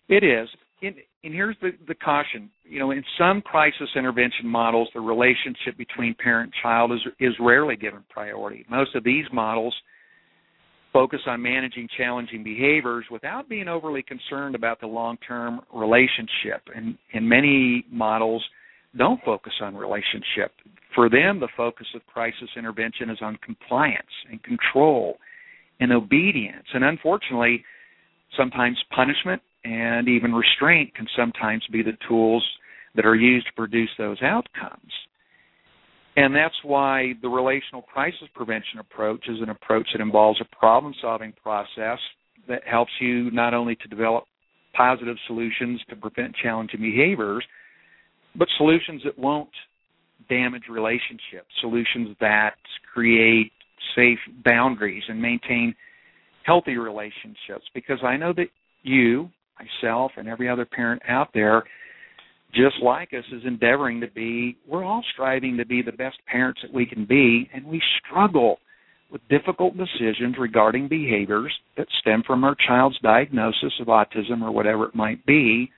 [0.09, 0.49] It is.
[0.83, 2.51] And, and here's the, the caution.
[2.65, 7.33] You know, in some crisis intervention models, the relationship between parent and child is is
[7.41, 8.67] rarely given priority.
[8.71, 9.75] Most of these models
[10.93, 16.63] focus on managing challenging behaviors without being overly concerned about the long-term relationship.
[16.75, 18.43] And in many models,
[18.97, 20.53] don't focus on relationship.
[20.95, 25.19] For them, the focus of crisis intervention is on compliance and control
[25.81, 26.65] and obedience.
[26.73, 27.63] And unfortunately,
[28.37, 32.45] sometimes punishment and even restraint can sometimes be the tools
[32.95, 34.93] that are used to produce those outcomes.
[36.17, 40.95] And that's why the relational crisis prevention approach is an approach that involves a problem
[41.03, 41.99] solving process
[42.49, 44.25] that helps you not only to develop
[44.73, 47.45] positive solutions to prevent challenging behaviors,
[48.37, 49.51] but solutions that won't
[50.29, 52.55] damage relationships, solutions that
[52.95, 53.53] create
[53.97, 55.75] safe boundaries and maintain
[56.45, 57.65] healthy relationships.
[57.75, 58.49] Because I know that
[58.83, 61.65] you, myself, and every other parent out there
[62.55, 66.61] just like us, is endeavoring to be, we're all striving to be the best parents
[66.63, 68.59] that we can be, and we struggle
[69.11, 74.85] with difficult decisions regarding behaviors that stem from our child's diagnosis of autism or whatever
[74.85, 75.71] it might be.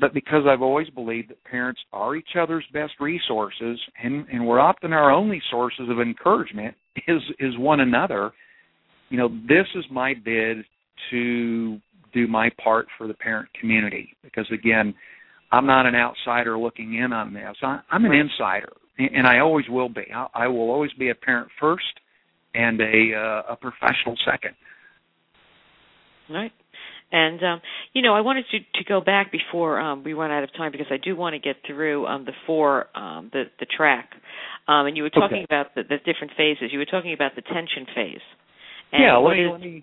[0.00, 4.58] But because I've always believed that parents are each other's best resources and, and we're
[4.58, 6.74] often our only sources of encouragement
[7.08, 8.32] is is one another,
[9.08, 10.58] you know, this is my bid
[11.10, 11.78] to
[12.12, 14.16] do my part for the parent community.
[14.22, 14.94] Because again,
[15.50, 17.56] I'm not an outsider looking in on this.
[17.62, 20.06] I, I'm an insider, and I always will be.
[20.14, 21.84] I, I will always be a parent first
[22.54, 24.54] and a uh, a professional second.
[26.30, 26.52] Right.
[27.12, 27.60] And um,
[27.92, 30.72] you know, I wanted to to go back before um, we run out of time
[30.72, 34.10] because I do want to get through um, the four um, the the track.
[34.66, 35.44] Um, and you were talking okay.
[35.44, 36.70] about the, the different phases.
[36.72, 38.22] You were talking about the tension phase.
[38.92, 39.82] And yeah, let me, is, let me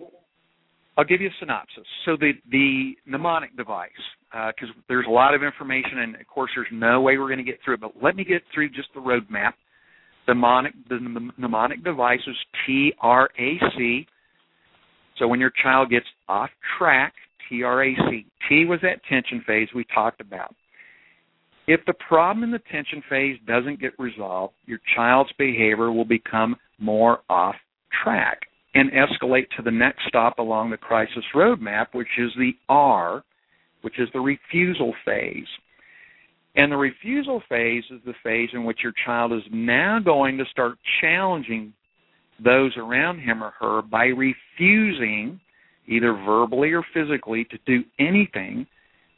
[1.00, 1.86] I'll give you a synopsis.
[2.04, 3.88] So the the mnemonic device,
[4.30, 7.38] because uh, there's a lot of information, and of course there's no way we're going
[7.38, 7.80] to get through it.
[7.80, 9.52] But let me get through just the roadmap.
[10.26, 12.36] The mnemonic the mnemonic device is
[12.66, 14.06] T R A C.
[15.18, 17.14] So when your child gets off track,
[17.48, 18.26] T R A C.
[18.46, 20.54] T was that tension phase we talked about.
[21.66, 26.56] If the problem in the tension phase doesn't get resolved, your child's behavior will become
[26.78, 27.54] more off
[28.04, 28.40] track
[28.74, 33.24] and escalate to the next stop along the crisis roadmap, which is the R,
[33.82, 35.46] which is the refusal phase.
[36.56, 40.44] And the refusal phase is the phase in which your child is now going to
[40.50, 41.72] start challenging
[42.42, 45.40] those around him or her by refusing,
[45.86, 48.66] either verbally or physically, to do anything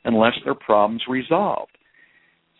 [0.04, 1.71] unless their problem's resolved.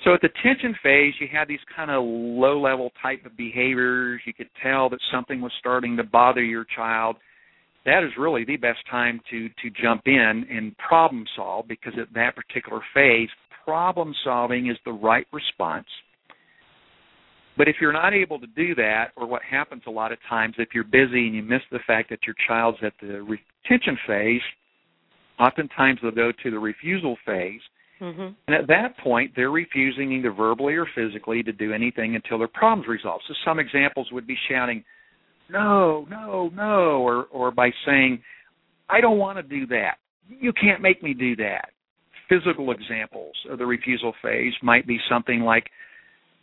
[0.04, 4.20] So at the tension phase, you had these kind of low level type of behaviors.
[4.24, 7.16] You could tell that something was starting to bother your child.
[7.84, 12.12] That is really the best time to to jump in and problem solve because at
[12.14, 13.28] that particular phase,
[13.64, 15.86] problem solving is the right response.
[17.56, 20.54] But if you're not able to do that, or what happens a lot of times,
[20.58, 24.40] if you're busy and you miss the fact that your child's at the retention phase,
[25.38, 27.60] oftentimes they'll go to the refusal phase
[28.02, 28.28] Mm-hmm.
[28.48, 32.48] And at that point, they're refusing either verbally or physically to do anything until their
[32.48, 33.22] problem's resolved.
[33.28, 34.82] So some examples would be shouting,
[35.48, 38.20] "No, no, no," or or by saying,
[38.90, 39.98] "I don't want to do that.
[40.28, 41.70] You can't make me do that."
[42.28, 45.70] Physical examples of the refusal phase might be something like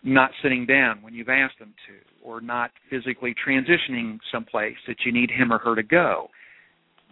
[0.02, 1.94] not sitting down when you've asked them to,
[2.26, 6.30] or not physically transitioning someplace that you need him or her to go.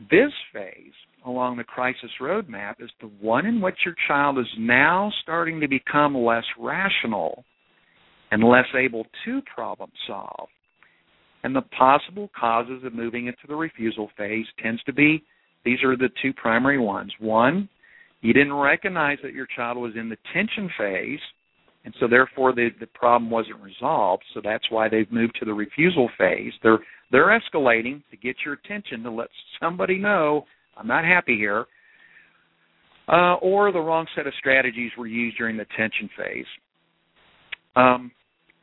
[0.09, 0.93] This phase
[1.27, 5.67] along the crisis roadmap is the one in which your child is now starting to
[5.67, 7.43] become less rational
[8.31, 10.49] and less able to problem solve.
[11.43, 15.23] And the possible causes of moving into the refusal phase tends to be
[15.63, 17.11] these are the two primary ones.
[17.19, 17.67] One,
[18.21, 21.19] you didn't recognize that your child was in the tension phase,
[21.85, 24.23] and so therefore the, the problem wasn't resolved.
[24.33, 26.53] So that's why they've moved to the refusal phase.
[26.63, 26.79] They're
[27.11, 29.29] they're escalating to get your attention to let
[29.61, 30.45] somebody know
[30.77, 31.65] I'm not happy here,
[33.07, 36.45] uh, or the wrong set of strategies were used during the tension phase.
[37.75, 38.11] Um,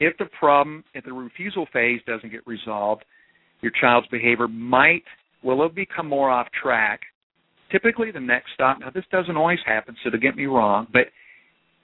[0.01, 3.05] if the problem, if the refusal phase doesn't get resolved,
[3.63, 5.05] your child's behavior might
[5.43, 7.01] will have become more off track.
[7.71, 8.79] Typically, the next stop.
[8.81, 11.07] Now, this doesn't always happen, so don't get me wrong, but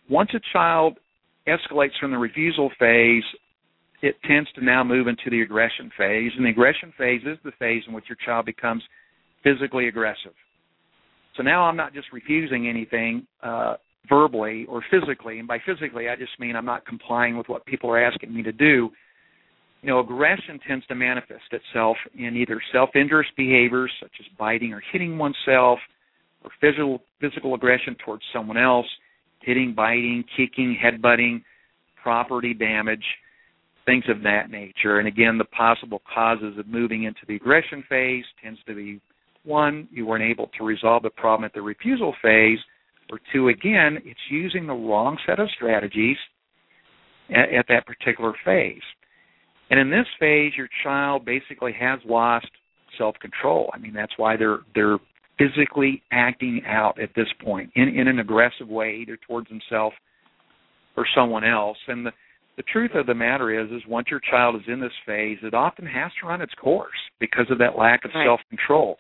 [0.08, 0.98] once a child
[1.46, 3.22] escalates from the refusal phase,
[4.02, 7.52] it tends to now move into the aggression phase, and the aggression phase is the
[7.58, 8.82] phase in which your child becomes
[9.42, 10.32] physically aggressive.
[11.36, 13.74] So now I'm not just refusing anything uh,
[14.08, 17.90] verbally or physically, and by physically I just mean I'm not complying with what people
[17.90, 18.90] are asking me to do.
[19.82, 24.82] You know, aggression tends to manifest itself in either self-injurious behaviors such as biting or
[24.92, 25.78] hitting oneself,
[26.44, 28.86] or physical physical aggression towards someone else,
[29.40, 31.42] hitting, biting, kicking, headbutting,
[32.02, 33.04] property damage,
[33.86, 34.98] things of that nature.
[34.98, 39.00] And again, the possible causes of moving into the aggression phase tends to be
[39.44, 42.58] one, you weren't able to resolve the problem at the refusal phase,
[43.10, 46.16] or two, again, it's using the wrong set of strategies
[47.30, 48.82] at, at that particular phase.
[49.70, 52.48] And in this phase, your child basically has lost
[52.98, 53.70] self-control.
[53.72, 54.98] I mean, that's why they're they're
[55.38, 59.94] physically acting out at this point in, in an aggressive way, either towards himself
[60.96, 61.78] or someone else.
[61.88, 62.12] And the,
[62.56, 65.54] the truth of the matter is, is once your child is in this phase, it
[65.54, 68.26] often has to run its course because of that lack of right.
[68.26, 68.98] self control.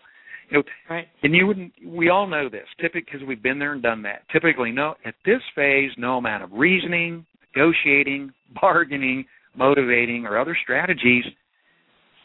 [0.50, 1.06] You know, right.
[1.22, 1.72] and you wouldn't.
[1.84, 4.22] We all know this, typically because we've been there and done that.
[4.32, 7.24] Typically, no, at this phase, no amount of reasoning,
[7.54, 9.24] negotiating, bargaining,
[9.56, 11.24] motivating, or other strategies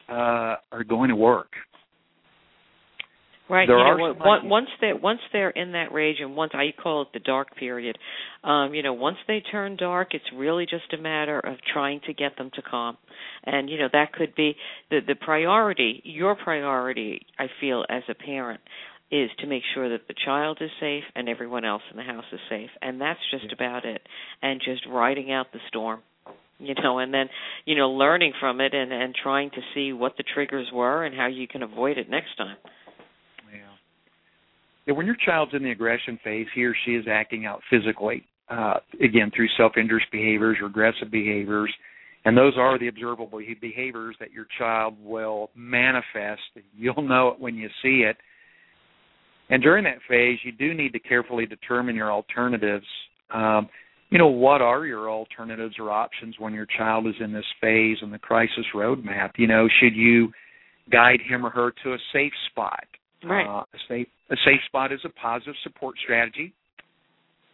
[0.10, 1.52] uh, are going to work.
[3.48, 3.68] Right.
[3.68, 4.16] There you are know,
[4.50, 7.98] once they're once they're in that rage, and once I call it the dark period,
[8.44, 12.14] um, you know, once they turn dark, it's really just a matter of trying to
[12.14, 12.98] get them to calm,
[13.44, 14.56] and you know that could be
[14.90, 16.02] the the priority.
[16.04, 18.62] Your priority, I feel, as a parent,
[19.12, 22.26] is to make sure that the child is safe and everyone else in the house
[22.32, 24.02] is safe, and that's just about it.
[24.42, 26.02] And just riding out the storm
[26.58, 27.28] you know and then
[27.66, 31.14] you know learning from it and and trying to see what the triggers were and
[31.14, 32.85] how you can avoid it next time Yeah.
[34.86, 38.26] Yeah, when your child's in the aggression phase, he or she is acting out physically,
[38.50, 41.74] uh, again through self-injurious behaviors or aggressive behaviors,
[42.26, 46.42] and those are the observable behaviors that your child will manifest.
[46.76, 48.18] You'll know it when you see it.
[49.50, 52.86] And during that phase, you do need to carefully determine your alternatives.
[53.32, 53.70] Um,
[54.10, 57.98] you know, what are your alternatives or options when your child is in this phase
[58.02, 59.32] and the crisis roadmap?
[59.38, 60.32] You know, should you
[60.92, 62.86] guide him or her to a safe spot?
[63.24, 66.54] right Uh, a safe a safe spot is a positive support strategy.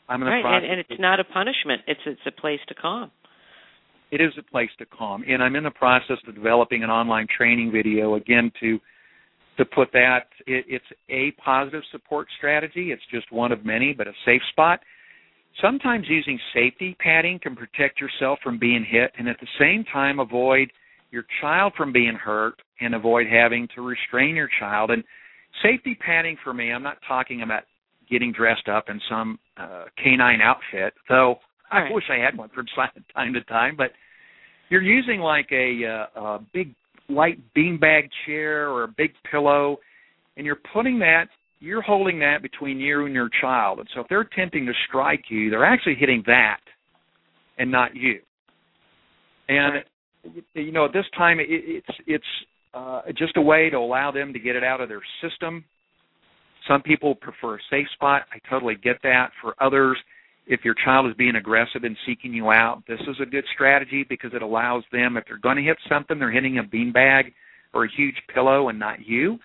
[0.10, 0.64] I'm in the right process.
[0.64, 3.12] and, and it's not a punishment it's it's a place to calm
[4.12, 7.28] it is a place to calm, and I'm in the process of developing an online
[7.36, 8.80] training video again to
[9.58, 10.28] to put that.
[10.48, 12.92] It, it's a positive support strategy.
[12.92, 14.82] It's just one of many, but a safe spot.
[15.62, 20.20] Sometimes using safety padding can protect yourself from being hit, and at the same time
[20.20, 20.72] avoid
[21.10, 24.92] your child from being hurt and avoid having to restrain your child.
[24.92, 25.04] And
[25.64, 27.64] safety padding for me, I'm not talking about
[28.10, 31.36] getting dressed up in some uh, canine outfit, though
[31.72, 32.66] I wish I had one from
[33.16, 33.76] time to time.
[33.78, 33.92] But
[34.70, 36.74] you're using like a, uh, a big
[37.10, 39.78] light beanbag chair or a big pillow,
[40.38, 41.26] and you're putting that,
[41.60, 43.80] you're holding that between you and your child.
[43.80, 46.60] And so if they're attempting to strike you, they're actually hitting that
[47.58, 48.20] and not you.
[49.48, 50.44] And Right.
[50.54, 52.26] you know, at this time, it, it's it's
[52.74, 55.64] uh, just a way to allow them to get it out of their system.
[56.68, 58.24] Some people prefer a safe spot.
[58.34, 59.32] I totally get that.
[59.42, 59.98] For others,
[60.48, 64.06] if your child is being aggressive and seeking you out, this is a good strategy
[64.08, 67.34] because it allows them, if they're going to hit something, they're hitting a beanbag
[67.74, 69.38] or a huge pillow and not you.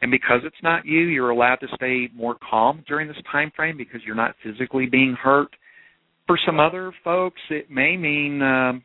[0.00, 3.76] And because it's not you, you're allowed to stay more calm during this time frame
[3.76, 5.54] because you're not physically being hurt.
[6.26, 8.82] For some other folks, it may mean, um,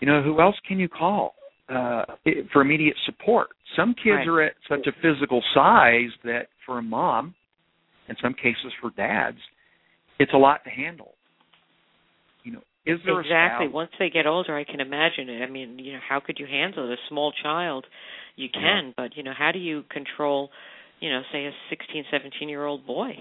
[0.00, 1.34] you know, who else can you call
[1.68, 2.04] uh,
[2.52, 3.48] for immediate support?
[3.76, 4.28] Some kids Right.
[4.28, 7.34] are at such a physical size that for a mom,
[8.08, 9.38] in some cases for dads,
[10.18, 11.14] it's a lot to handle.
[12.44, 15.78] You know, is there exactly once they get older i can imagine it i mean
[15.78, 17.86] you know how could you handle it a small child
[18.36, 20.50] you can but you know how do you control
[21.00, 23.12] you know say a sixteen seventeen year old boy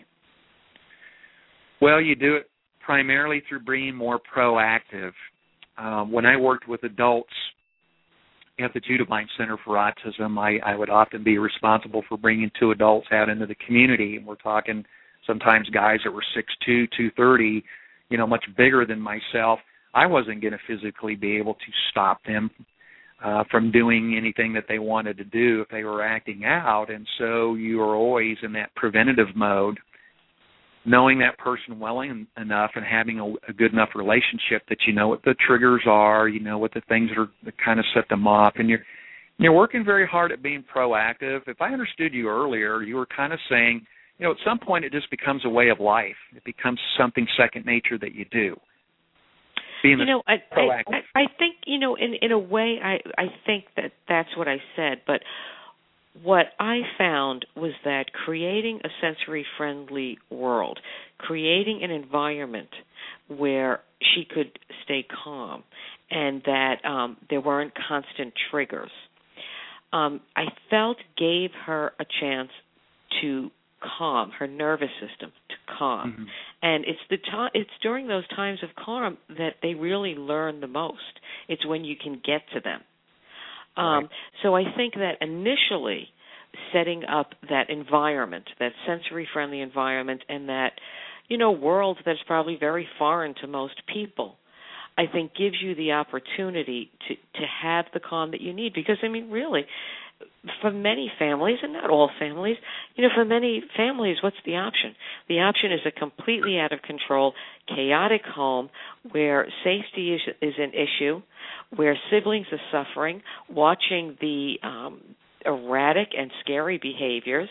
[1.81, 2.49] Well, you do it
[2.85, 5.11] primarily through being more proactive.
[5.77, 7.33] Um, when I worked with adults
[8.59, 12.71] at the Judevine Center for Autism, I, I would often be responsible for bringing two
[12.71, 14.85] adults out into the community, and we're talking
[15.25, 17.63] sometimes guys that were six two, two thirty,
[18.09, 19.59] you know, much bigger than myself.
[19.93, 22.51] I wasn't going to physically be able to stop them
[23.23, 27.07] uh, from doing anything that they wanted to do if they were acting out, and
[27.17, 29.79] so you are always in that preventative mode
[30.85, 34.93] knowing that person well en- enough and having a, a good enough relationship that you
[34.93, 37.85] know what the triggers are, you know what the things that are that kind of
[37.93, 38.83] set them off, and you're
[39.37, 41.41] you're working very hard at being proactive.
[41.47, 43.85] If I understood you earlier, you were kind of saying,
[44.19, 46.15] you know, at some point it just becomes a way of life.
[46.35, 48.55] It becomes something second nature that you do.
[49.81, 50.93] Being you know I, proactive.
[51.15, 54.47] i i think you know in in a way i i think that that's what
[54.47, 55.19] i said but
[56.21, 60.79] what i found was that creating a sensory friendly world
[61.17, 62.69] creating an environment
[63.27, 63.79] where
[64.13, 65.63] she could stay calm
[66.11, 68.91] and that um there weren't constant triggers
[69.91, 72.49] um i felt gave her a chance
[73.21, 73.49] to
[73.97, 76.13] calm her nervous system to calm.
[76.13, 76.27] Mhm.
[76.61, 80.67] and it's the time it's during those times of calm that they really learn the
[80.67, 81.19] most.
[81.47, 82.81] It's when you can get to them
[83.77, 84.09] um Right.
[84.41, 86.07] so i think that initially
[86.71, 90.73] setting up that environment that sensory friendly environment and that
[91.27, 94.35] you know world that's probably very foreign to most people
[94.97, 98.97] i think gives you the opportunity to to have the calm that you need because
[99.03, 99.65] i mean really
[100.61, 102.57] for many families, and not all families,
[102.95, 104.95] you know, for many families, what's the option?
[105.29, 107.33] The option is a completely out of control,
[107.67, 108.69] chaotic home
[109.11, 111.21] where safety is, is an issue,
[111.75, 115.01] where siblings are suffering, watching the um,
[115.45, 117.49] erratic and scary behaviors.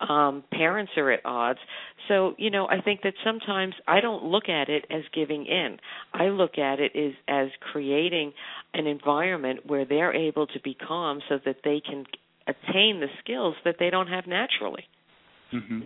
[0.00, 1.58] Um, parents are at odds.
[2.08, 5.76] So, you know, I think that sometimes I don't look at it as giving in.
[6.14, 8.32] I look at it as, as creating
[8.72, 12.06] an environment where they're able to be calm so that they can
[12.46, 14.84] attain the skills that they don't have naturally.
[15.52, 15.80] Mm-hmm.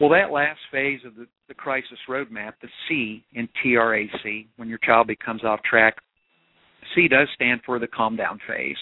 [0.00, 4.78] Well, that last phase of the, the crisis roadmap, the C in TRAC, when your
[4.78, 5.96] child becomes off track,
[6.94, 8.76] C does stand for the calm down phase.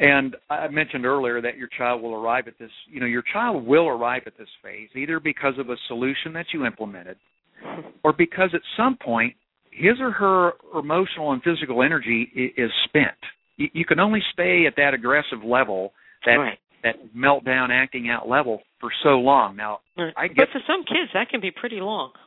[0.00, 3.64] And I mentioned earlier that your child will arrive at this, you know, your child
[3.64, 7.16] will arrive at this phase either because of a solution that you implemented
[8.02, 9.34] or because at some point
[9.70, 13.18] his or her emotional and physical energy is spent.
[13.56, 15.92] You can only stay at that aggressive level,
[16.26, 16.58] that right.
[16.82, 19.56] that meltdown acting out level for so long.
[19.56, 22.12] Now, I get, but for some kids that can be pretty long.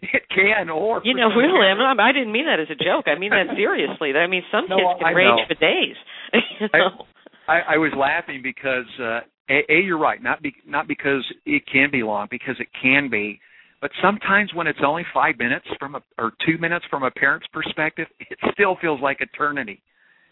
[0.00, 3.06] It can, or you know, really, I, mean, I didn't mean that as a joke.
[3.08, 4.12] I mean that seriously.
[4.12, 5.42] I mean, some no, kids can I rage know.
[5.48, 5.96] for days.
[6.60, 7.02] you know?
[7.48, 11.26] I, I, I was laughing because uh, a, a you're right, not be, not because
[11.46, 13.40] it can be long, because it can be,
[13.80, 17.46] but sometimes when it's only five minutes from a or two minutes from a parent's
[17.52, 19.82] perspective, it still feels like eternity.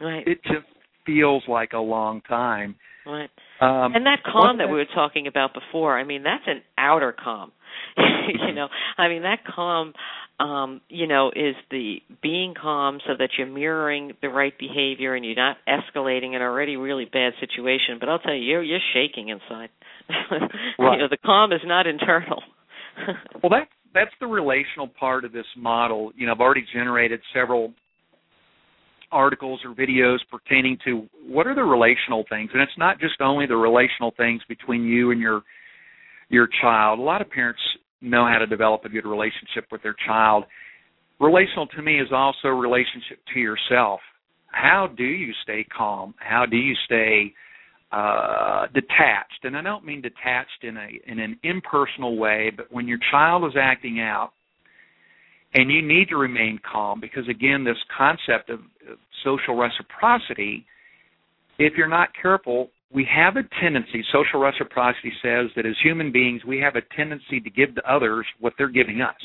[0.01, 0.27] Right.
[0.27, 0.67] It just
[1.05, 2.77] feels like a long time.
[3.07, 3.31] Right.
[3.61, 7.13] Um, and that calm that we were talking about before, I mean, that's an outer
[7.13, 7.53] calm.
[7.97, 8.69] you know,
[8.99, 9.93] I mean, that calm,
[10.41, 15.25] um, you know, is the being calm so that you're mirroring the right behavior and
[15.25, 17.99] you're not escalating an already really bad situation.
[18.01, 19.71] But I'll tell you, you're you're shaking inside.
[20.31, 20.51] Right.
[20.97, 22.43] You know, the calm is not internal.
[23.43, 26.13] Well, that that's the relational part of this model.
[26.17, 27.73] You know, I've already generated several
[29.13, 33.47] articles or videos pertaining to what are the relational things, and it's not just only
[33.47, 35.43] the relational things between you and your
[36.29, 36.99] your child.
[36.99, 37.61] A lot of parents
[38.01, 40.45] know how to develop a good relationship with their child.
[41.21, 44.01] Relational to me is also relationship to yourself.
[44.49, 46.15] How do you stay calm?
[46.19, 47.33] How do you stay
[47.93, 49.45] uh, detached?
[49.45, 53.45] And I don't mean detached in a in an impersonal way, but when your child
[53.45, 54.33] is acting out,
[55.57, 58.61] and you need to remain calm because again, this concept of,
[59.25, 60.65] social reciprocity,
[61.59, 64.05] if you're not careful, we have a tendency.
[64.13, 68.25] Social reciprocity says that as human beings, we have a tendency to give to others
[68.39, 69.17] what they're giving us.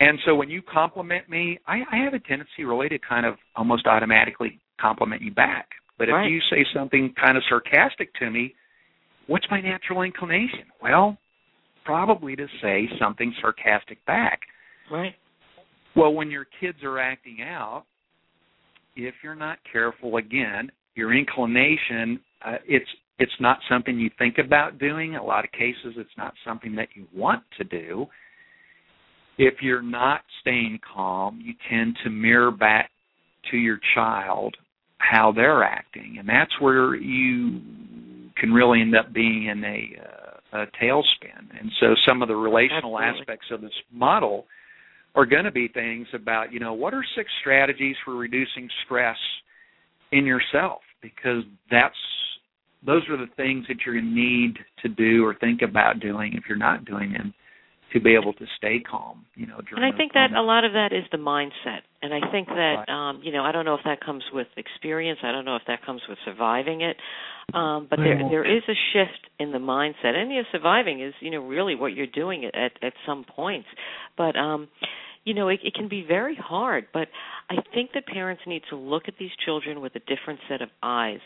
[0.00, 3.36] And so when you compliment me, I, I have a tendency really to kind of
[3.56, 5.68] almost automatically compliment you back.
[5.96, 6.30] But if Right.
[6.30, 8.54] you say something kind of sarcastic to me,
[9.28, 10.64] what's my natural inclination?
[10.82, 11.16] Well,
[11.84, 14.40] probably to say something sarcastic back.
[14.90, 15.14] Right.
[15.94, 17.84] Well, when your kids are acting out,
[18.96, 24.78] if you're not careful, again, your inclination uh, it's it's not something you think about
[24.78, 25.16] doing.
[25.16, 28.06] A lot of cases, it's not something that you want to do.
[29.38, 32.90] If you're not staying calm, you tend to mirror back
[33.50, 34.56] to your child
[34.98, 37.60] how they're acting, and that's where you
[38.36, 41.58] can really end up being in a, uh, a tailspin.
[41.58, 43.20] And so, some of the relational Absolutely.
[43.20, 44.46] aspects of this model
[45.14, 49.18] are going to be things about you know what are six strategies for reducing stress
[50.12, 50.80] in yourself?
[51.00, 51.94] Because that's
[52.84, 56.32] those are the things that you're going to need to do or think about doing
[56.34, 57.32] if you're not doing them
[57.92, 60.64] to be able to stay calm you know during And I think that a lot
[60.64, 61.82] of that is the mindset.
[62.02, 62.88] And I think that Right.
[62.88, 65.20] um, you know, I don't know if that comes with experience.
[65.22, 66.96] I don't know if that comes with surviving it.
[67.54, 70.14] Um, but there there is a shift in the mindset.
[70.14, 73.68] And yeah, surviving is, you know, really what you're doing at at, at some points.
[74.16, 74.68] But um
[75.24, 77.06] you know, it, it can be very hard, but
[77.48, 80.68] I think that parents need to look at these children with a different set of
[80.82, 81.20] eyes.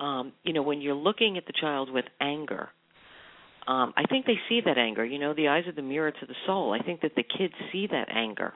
[0.00, 2.68] Um, you know, when you're looking at the child with anger,
[3.68, 5.04] um, I think they see that anger.
[5.04, 6.72] You know, the eyes are the mirror to the soul.
[6.72, 8.54] I think that the kids see that anger,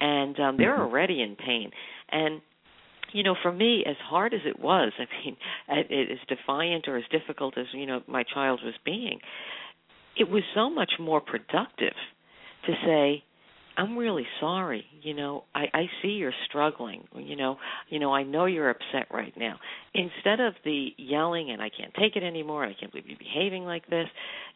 [0.00, 0.86] and um, they're Mhm.
[0.86, 1.72] already in pain.
[2.10, 2.40] And
[3.12, 5.36] you know, for me, as hard as it was, I mean,
[5.68, 9.20] as defiant or as difficult as you know my child was being,
[10.16, 11.94] it was so much more productive
[12.66, 13.24] to say,
[13.76, 14.84] I'm really sorry.
[15.02, 17.04] You know, I, I see you're struggling.
[17.16, 17.56] You know,
[17.88, 19.58] you know, I know you're upset right now.
[19.94, 23.64] Instead of the yelling and I can't take it anymore, I can't believe you're behaving
[23.64, 24.06] like this,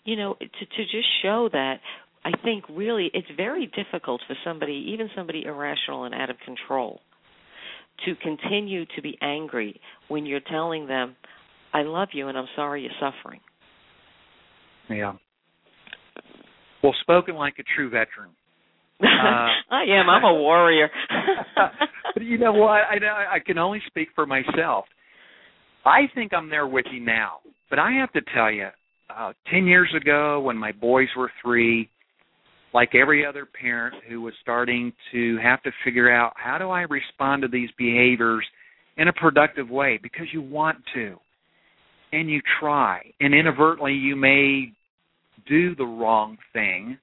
[0.05, 1.81] you know, to to just show that
[2.25, 7.01] I think really it's very difficult for somebody, even somebody irrational and out of control,
[8.05, 11.17] to continue to be angry when you're telling them,
[11.73, 13.41] I love you and I'm sorry you're suffering.
[14.91, 15.15] yeah
[16.83, 18.31] well spoken like a true veteran
[19.03, 19.07] Uh,
[19.71, 20.09] I am.
[20.09, 20.89] I'm a warrior.
[22.15, 22.83] but you know what?
[22.91, 24.85] I know I can only speak for myself.
[25.85, 27.39] I think I'm there with you now.
[27.71, 28.69] But I have to tell you,
[29.15, 31.89] uh, 10 years ago when my boys were three,
[32.75, 36.83] like every other parent who was starting to have to figure out how do I
[36.83, 38.45] respond to these behaviors
[38.97, 41.17] in a productive way because you want to
[42.13, 44.73] and you try and inadvertently you may
[45.47, 46.99] do the wrong thing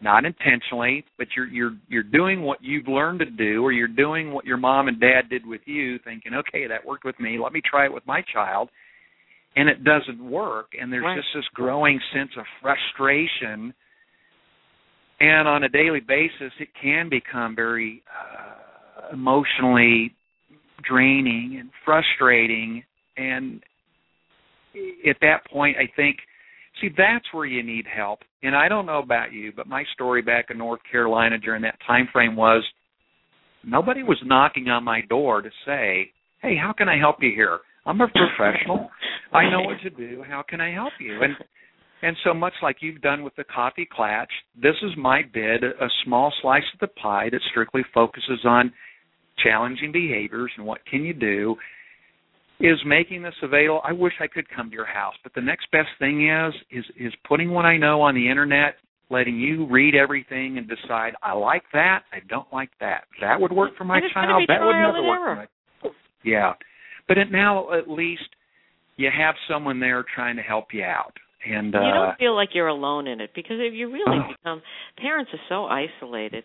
[0.00, 4.32] not intentionally but you're you're you're doing what you've learned to do or you're doing
[4.32, 7.38] what your mom and dad did with you thinking okay that worked with me.
[7.42, 8.68] Let me try it with my child.
[9.54, 11.16] And it doesn't work and there's right.
[11.16, 13.72] just this growing sense of frustration.
[15.18, 20.14] And on a daily basis it can become very uh, emotionally
[20.86, 22.82] draining and frustrating.
[23.16, 23.62] And
[25.08, 26.18] at that point i think
[26.80, 28.20] see that's where you need help.
[28.42, 31.78] And i don't know about you but my story back in north carolina during that
[31.86, 32.62] time frame was
[33.64, 36.10] nobody was knocking on my door to say
[36.42, 37.60] hey how can i help you here?
[37.86, 38.90] I'm a professional.
[39.32, 40.24] I know what to do.
[40.28, 41.22] How can i help you?
[41.22, 41.34] And
[42.02, 45.88] and so much like you've done with the Coffee Klatch, this is my bid, a
[46.04, 48.70] small slice of the pie that strictly focuses on
[49.42, 51.56] challenging behaviors and what can you do
[52.60, 53.80] is making this available.
[53.84, 56.84] I wish I could come to your house, but the next best thing is is
[56.98, 58.76] is putting what I know on the internet,
[59.10, 63.04] letting you read everything and decide I like that, I don't like that.
[63.20, 64.44] That would work for my child.
[64.48, 65.90] That would never work for my
[66.24, 66.54] Yeah.
[67.08, 68.28] But it, now at least
[68.96, 71.12] you have someone there trying to help you out.
[71.48, 74.32] And you uh don't feel like you're alone in it because if you really Oh.
[74.36, 74.62] become
[74.96, 76.42] parents are so isolated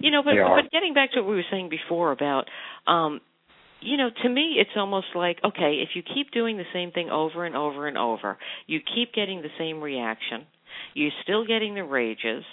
[0.00, 2.46] you know but but getting back to what we were saying before about
[2.86, 3.20] um
[3.82, 7.10] you know to me it's almost like okay if you keep doing the same thing
[7.10, 10.46] over and over and over you keep getting the same reaction
[10.94, 12.44] you're still getting the rages.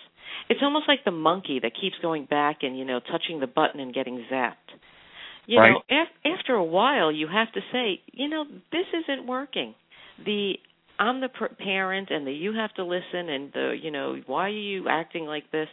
[0.50, 3.80] It's almost like the monkey that keeps going back and you know touching the button
[3.80, 4.54] and getting zapped.
[5.46, 5.72] You Right.
[5.72, 9.76] know af- after a while you have to say you know this isn't working.
[10.26, 10.54] The
[11.00, 14.50] I'm the parent and the you have to listen and the you know why are
[14.50, 15.70] you acting like this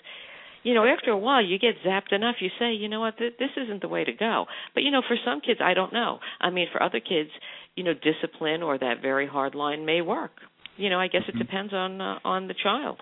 [0.65, 3.17] you know after a while you get zapped enough you say you know what?
[3.19, 4.47] Th- this isn't the way to go.
[4.75, 6.19] But you know for some kids I don't know.
[6.41, 7.31] I mean for other kids
[7.77, 10.33] you know discipline or that very hard line may work.
[10.77, 11.39] You know I guess it Mhm.
[11.39, 12.99] depends on uh, on the child.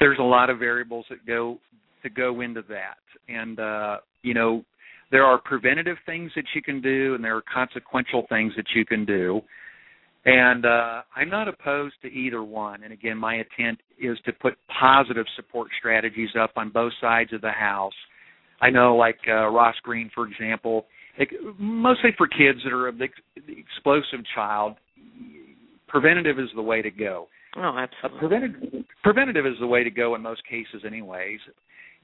[0.00, 1.58] There's a lot of variables that go
[2.02, 2.98] that go into that.
[3.28, 4.64] And uh you know
[5.10, 8.84] there are preventative things that you can do and there are consequential things that you
[8.84, 9.40] can do
[10.24, 14.54] and uh i'm not opposed to either one and again my intent is to put
[14.80, 17.92] positive support strategies up on both sides of the house
[18.60, 20.86] i know like uh Ross Greene for example
[21.18, 23.08] like, mostly for kids that are the
[23.48, 24.76] explosive child
[25.86, 29.90] preventative is the way to go oh uh, absolutely preventative, preventative is the way to
[29.90, 31.38] go in most cases, anyways.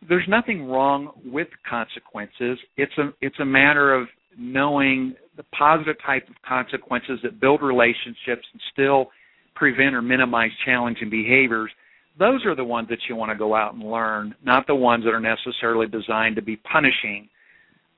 [0.09, 2.59] There's nothing wrong with consequences.
[2.77, 4.07] It's a it's a matter of
[4.39, 9.09] knowing the positive type of consequences that build relationships and still
[9.55, 11.70] prevent or minimize challenging behaviors.
[12.18, 15.05] Those are the ones that you want to go out and learn, not the ones
[15.05, 17.28] that are necessarily designed to be punishing,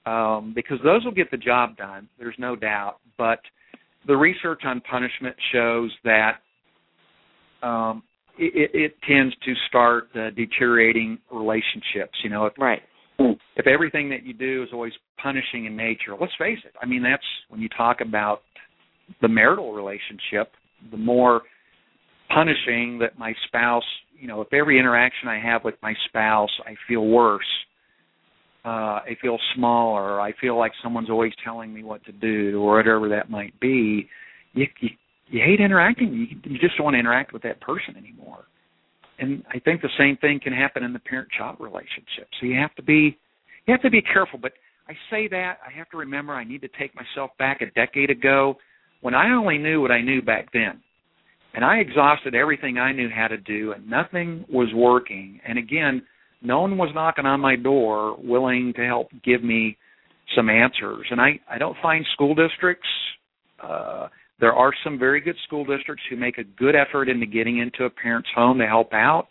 [0.07, 2.09] um, because those will get the job done.
[2.19, 2.99] There's no doubt.
[3.19, 3.41] But
[4.07, 6.39] the research on punishment shows that
[7.63, 8.03] um,
[8.39, 12.19] it, it tends to start uh, deteriorating relationships.
[12.23, 12.83] You know, if right
[13.57, 14.93] if everything that you do is always
[15.23, 16.73] punishing in nature, let's face it.
[16.81, 18.43] I mean, that's when you talk about
[19.21, 20.53] the marital relationship.
[20.91, 21.43] The more
[22.33, 23.85] punishing that my spouse,
[24.19, 27.45] you know, if every interaction I have with my spouse, I feel worse.
[28.65, 30.21] Uh, I feel smaller.
[30.21, 34.09] I feel like someone's always telling me what to do, or whatever that might be.
[34.55, 34.91] You, you
[35.29, 36.13] you hate interacting.
[36.13, 38.45] You, you just don't want to interact with that person anymore.
[39.19, 42.29] And I think the same thing can happen in the parent-child relationship.
[42.41, 43.19] So you have to be
[43.67, 44.39] you have to be careful.
[44.41, 44.53] But
[44.89, 48.11] I say that I have to remember I need to take myself back a decade
[48.11, 48.57] ago
[49.01, 50.81] when I only knew what I knew back then.
[51.55, 55.39] And I exhausted everything I knew how to do, and nothing was working.
[55.47, 56.03] And again,
[56.41, 59.77] no one was knocking on my door willing to help give me
[60.35, 61.07] some answers.
[61.11, 62.89] And I, I don't find school districts.
[63.63, 64.09] Uh,
[64.41, 67.85] there are some very good school districts who make a good effort into getting into
[67.85, 69.29] a parent's home to help out.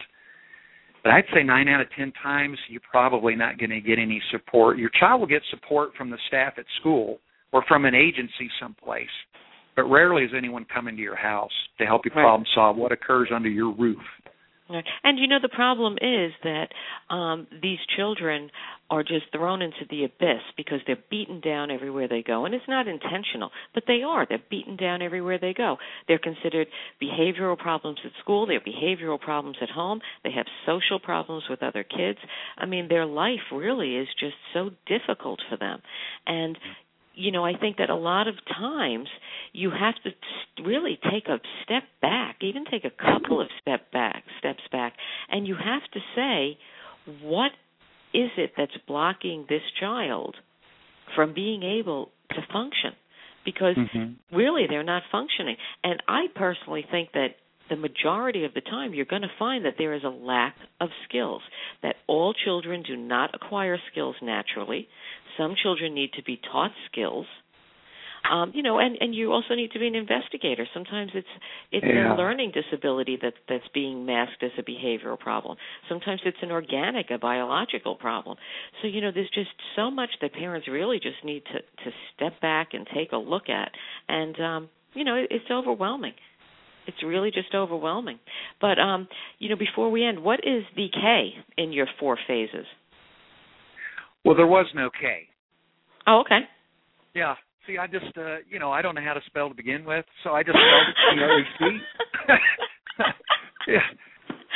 [1.04, 4.22] But I'd say nine out of ten times you're probably not going to get any
[4.32, 4.78] support.
[4.78, 7.20] Your child will get support from the staff at school
[7.52, 9.10] or from an agency someplace,
[9.76, 12.22] but rarely is anyone coming to your house to help you Right.
[12.24, 14.02] problem solve what occurs under your roof.
[15.04, 16.68] And you know the problem is that
[17.14, 18.50] um these children
[18.90, 22.46] are just thrown into the abyss because they're beaten down everywhere they go.
[22.46, 24.26] And it's not intentional but they are.
[24.28, 25.78] They're beaten down everywhere they go.
[26.08, 26.68] They're considered
[27.02, 28.46] behavioral problems at school.
[28.46, 30.02] They're behavioral problems at home.
[30.24, 32.20] They have social problems with other kids.
[32.58, 35.82] I mean their life really is just so difficult for them.
[36.26, 36.58] And
[37.14, 39.08] you know i think that a lot of times
[39.54, 44.24] you have to really take a step back, even take a couple of step back
[44.40, 44.94] steps back,
[45.30, 46.58] and you have to say,
[47.22, 47.52] what
[48.14, 50.36] is it that's blocking this child
[51.16, 52.92] from being able to function?
[53.44, 54.36] Because mm-hmm.
[54.36, 55.58] really, they're not functioning.
[55.84, 57.36] And I personally think that
[57.70, 60.90] the majority of the time you're going to find that there is a lack of
[61.08, 61.42] skills,
[61.82, 64.88] that all children do not acquire skills naturally.
[65.38, 67.26] Some children need to be taught skills
[68.30, 70.68] um, you know, and and you also need to be an investigator.
[70.74, 71.28] Sometimes it's
[71.72, 72.14] it's yeah.
[72.14, 75.58] a learning disability that that's being masked as a behavioral problem.
[75.90, 78.38] Sometimes it's an organic, a biological problem.
[78.82, 82.40] So you know, there's just so much that parents really just need to to step
[82.42, 83.72] back and take a look at,
[84.08, 86.14] and um, you know, it, it's overwhelming.
[86.88, 88.20] It's really just overwhelming.
[88.60, 89.08] But um,
[89.40, 92.66] you know, before we end, what is the K in your four phases?
[94.24, 95.28] Well, there was no K.
[96.08, 96.40] Oh, okay.
[97.14, 97.36] Yeah,
[97.68, 100.06] See, I just, uh, you know, I don't know how to spell to begin with,
[100.24, 103.06] so I just spelled it C O E C.
[103.68, 103.86] Yeah.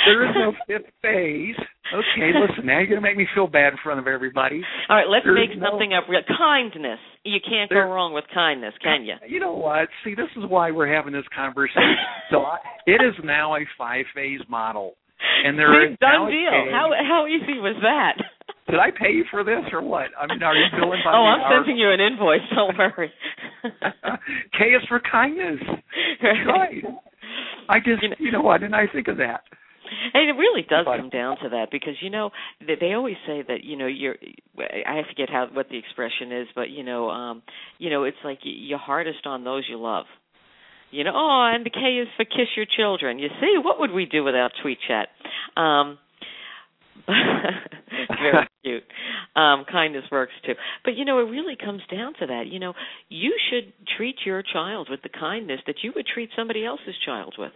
[0.05, 1.55] There is no fifth phase.
[1.93, 4.61] Okay, listen, now you're going to make me feel bad in front of everybody.
[4.89, 6.21] All right, let's make no, something up real.
[6.37, 6.99] Kindness.
[7.23, 9.15] You can't there, go wrong with kindness, can you?
[9.27, 9.87] You know what?
[10.03, 11.95] See, this is why we're having this conversation.
[12.31, 14.93] so I, it is now a five phase model.
[15.45, 16.73] And there See, is done deal.
[16.73, 18.17] How how easy was that?
[18.67, 20.07] Did I pay you for this or what?
[20.19, 21.59] I mean, are you billing by oh, I'm hour?
[21.61, 22.41] sending you an invoice.
[22.55, 23.11] Don't worry.
[24.57, 25.59] K is for kindness.
[26.21, 26.83] That's right.
[27.69, 29.41] I just, You know- you know, why didn't I think of that?
[30.15, 33.43] And it really does come down to that because you know they, they always say
[33.47, 34.15] that you know you're
[34.57, 37.43] I forget how what the expression is, but you know um
[37.77, 40.05] you know it's like you're hardest on those you love.
[40.89, 43.19] You know, oh, and the K is for kiss your children.
[43.19, 45.09] You see, what would we do without Tweet Chat?
[45.55, 45.99] Um
[47.07, 48.83] very cute.
[49.35, 50.53] Um, kindness works too.
[50.83, 52.43] But you know, it really comes down to that.
[52.47, 52.73] You know,
[53.09, 57.35] you should treat your child with the kindness that you would treat somebody else's child
[57.37, 57.51] with.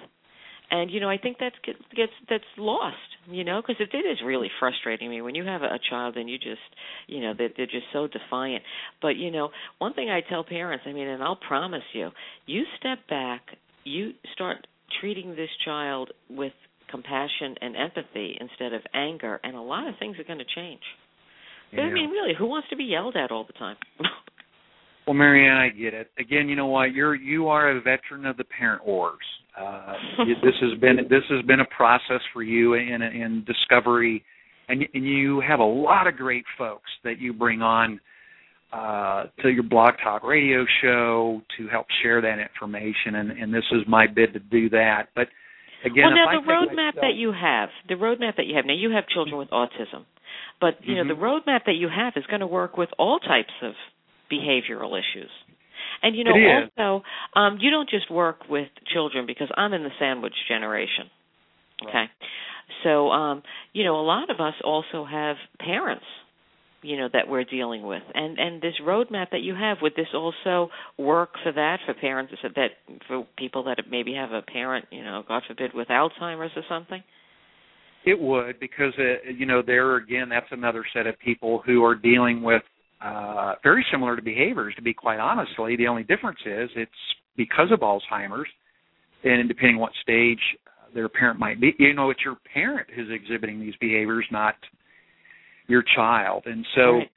[0.71, 2.97] And you know, I think gets, gets that's lost.
[3.29, 6.17] You know, because it, it is really frustrating me when you have a, a child
[6.17, 6.59] and you just,
[7.07, 8.63] you know, they're, they're just so defiant.
[9.01, 12.09] But you know, one thing I tell parents, I mean, and I'll promise you,
[12.45, 13.41] you step back,
[13.83, 14.67] you start
[14.99, 16.53] treating this child with
[16.89, 20.81] compassion and empathy instead of anger, and a lot of things are going to change.
[21.71, 23.77] But I mean, really, who wants to be yelled at all the time?
[25.07, 26.11] Well, Marianne, I get it.
[26.19, 26.93] Again, you know what?
[26.93, 29.17] You're you are a veteran of the parent wars.
[29.59, 29.93] Uh,
[30.43, 34.23] this has been this has been a process for you in in discovery,
[34.67, 37.99] and, and you have a lot of great folks that you bring on
[38.71, 43.65] uh, to your blog talk radio show to help share that information, and, and this
[43.71, 45.07] is my bid to do that.
[45.15, 45.27] But
[45.83, 48.65] again, well, now the roadmap myself- that you have, the roadmap that you have.
[48.65, 50.05] Now you have children with autism,
[50.59, 51.07] but you know Mhm.
[51.07, 53.75] the roadmap that you have is going to work with all types of
[54.29, 55.31] behavioral issues.
[56.01, 56.33] And you know,
[56.77, 57.03] also,
[57.33, 61.09] um, you don't just work with children because I'm in the sandwich generation.
[61.83, 62.09] Okay,
[62.83, 66.05] so um, you know, a lot of us also have parents
[66.81, 70.07] you know that we're dealing with and and this roadmap that you have would this
[70.13, 72.69] also work for that for parents that
[73.07, 77.03] for people that maybe have a parent you know god forbid with alzheimer's or something
[78.05, 81.95] It would because uh, you know there again that's another set of people who are
[81.95, 82.63] dealing with
[83.01, 84.75] uh, very similar to behaviors.
[84.75, 86.91] To be quite honestly, the only difference is it's
[87.37, 88.49] because of Alzheimer's,
[89.23, 90.39] and depending on what stage
[90.93, 94.55] their parent might be, you know, it's your parent who's exhibiting these behaviors, not
[95.69, 96.43] your child.
[96.45, 97.11] And so, Right.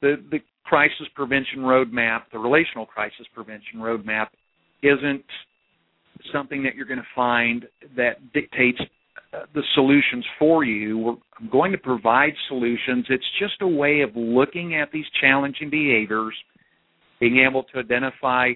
[0.00, 4.28] the the crisis prevention roadmap, the relational crisis prevention roadmap,
[4.82, 5.24] isn't
[6.32, 7.66] something that you're going to find
[7.96, 8.80] that dictates
[9.34, 10.98] uh, the solutions for you.
[10.98, 13.06] We're, I'm going to provide solutions.
[13.10, 16.34] It's just a way of looking at these challenging behaviors,
[17.18, 18.52] being able to identify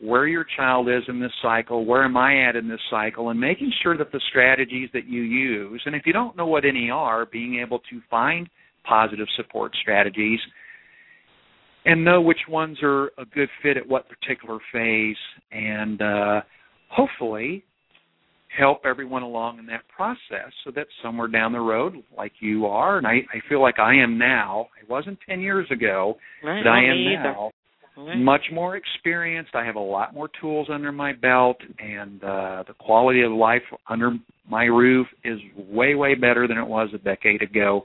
[0.00, 3.38] where your child is in this cycle, where am I at in this cycle, and
[3.38, 6.90] making sure that the strategies that you use, and if you don't know what any
[6.90, 8.48] are, being able to find
[8.84, 10.40] positive support strategies
[11.84, 15.16] and know which ones are a good fit at what particular phase,
[15.50, 16.40] and uh,
[16.88, 17.64] hopefully
[18.56, 22.98] help everyone along in that process so that somewhere down the road, like you are,
[22.98, 26.70] and I, I feel like I am now, I wasn't 10 years ago, right but
[26.70, 27.22] I am either.
[27.22, 27.50] now,
[27.94, 28.16] Right.
[28.16, 29.50] much more experienced.
[29.54, 33.60] I have a lot more tools under my belt, and uh, the quality of life
[33.86, 34.12] under
[34.48, 35.38] my roof is
[35.70, 37.84] way, way better than it was a decade ago.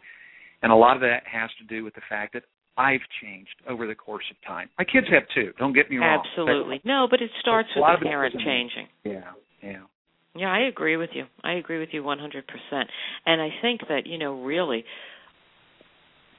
[0.63, 2.43] And a lot of that has to do with the fact that
[2.77, 4.69] I've changed over the course of time.
[4.77, 5.51] My kids have too.
[5.57, 6.23] Don't get me wrong.
[6.25, 9.21] absolutely no but it starts with the parent changing Yeah,
[9.63, 9.81] yeah.
[10.35, 11.25] Yeah, I agree with you.
[11.43, 12.21] I agree with you 100%.
[13.25, 14.85] And I think that, you know, really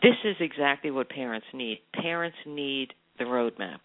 [0.02, 1.80] this is exactly what parents need.
[2.00, 3.80] Parents need the roadmap.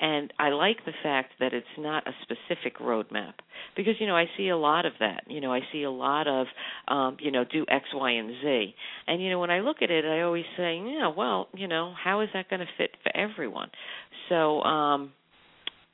[0.00, 3.34] And I like the fact that it's not a specific roadmap
[3.76, 5.24] because you know I see a lot of that.
[5.28, 6.46] You know I see a lot of
[6.88, 8.74] um, you know do X, Y, and Z.
[9.06, 11.92] And you know when I look at it, I always say, yeah, well, you know
[12.02, 13.70] how is that going to fit for everyone?
[14.28, 14.60] So.
[14.62, 15.12] um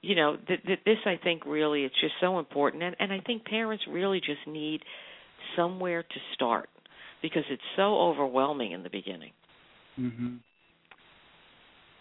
[0.03, 3.21] you know th- th- this i think really it's just so important and and i
[3.27, 4.81] think parents really just need
[5.57, 6.69] somewhere to start
[7.23, 9.33] because it's so overwhelming in the beginning
[9.99, 10.39] mhm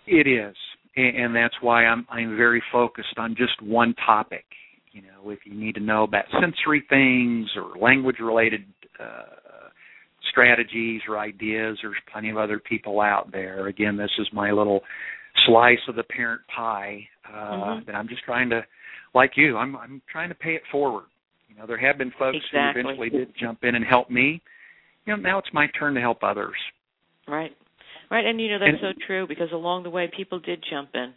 [0.08, 0.56] it is
[0.95, 4.45] and that's why i'm i'm very focused on just one topic.
[4.91, 8.65] You know if you need to know about sensory things or language related
[8.99, 9.69] uh
[10.29, 13.67] strategies or ideas there's plenty of other people out there.
[13.67, 14.81] Again this is my little
[15.45, 17.89] slice of the parent pie uh mm-hmm.
[17.89, 18.61] and I'm just trying to
[19.13, 21.05] like you I'm I'm trying to pay it forward.
[21.49, 22.81] You know there have been folks exactly.
[22.81, 24.41] who eventually did jump in and help me.
[25.05, 26.55] You know now it's my turn to help others.
[27.27, 27.55] Right
[28.16, 30.89] right and you know that's and, so true because along the way people did jump
[30.93, 31.13] in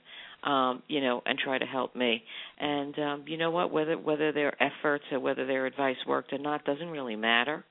[0.48, 2.22] um you know and try to help me.
[2.58, 6.38] And um you know what whether whether their efforts or whether their advice worked or
[6.38, 7.64] not doesn't really matter.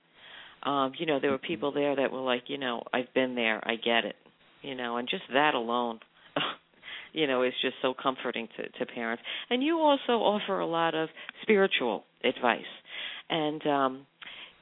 [0.64, 3.62] Um you know there were people there that were like you know I've been there
[3.66, 4.16] I get it
[4.62, 6.00] you know and just that alone
[7.14, 9.24] you know is just so comforting to to parents.
[9.50, 11.10] And you also offer a lot of
[11.42, 12.62] spiritual advice.
[13.30, 14.06] And um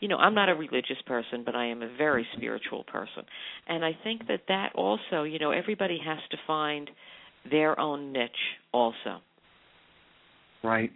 [0.05, 3.23] you know i'm not a religious person but i am a very spiritual person.
[3.67, 6.91] And i think that that also you know everybody has to find
[7.49, 8.29] their own niche
[8.71, 9.21] also.
[10.63, 10.91] Right.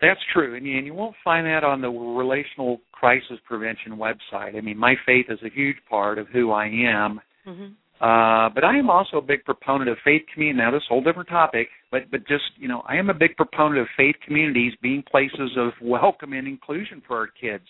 [0.00, 0.56] That's true.
[0.56, 4.56] And you, and you won't find that on the relational crisis prevention website.
[4.56, 7.20] I mean my faith is a huge part of who i am.
[7.46, 7.66] Mm-hmm.
[8.02, 10.58] Uh, but I am also a big proponent of faith community.
[10.58, 13.36] Now, this a whole different topic, but but just you know, I am a big
[13.36, 17.62] proponent of faith communities being places of welcome and inclusion for our kids.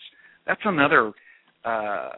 [0.47, 1.13] That's another
[1.67, 2.09] uh,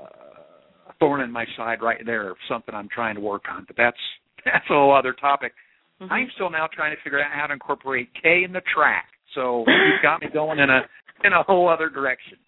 [1.00, 2.34] thorn in my side right there.
[2.48, 3.96] Something I'm trying to work on, but that's
[4.44, 5.52] that's a whole other topic.
[6.00, 6.12] Mm-hmm.
[6.12, 9.06] I'm still now trying to figure out how to incorporate K in the track.
[9.34, 10.82] So you've got me going in a
[11.24, 12.38] in a whole other direction.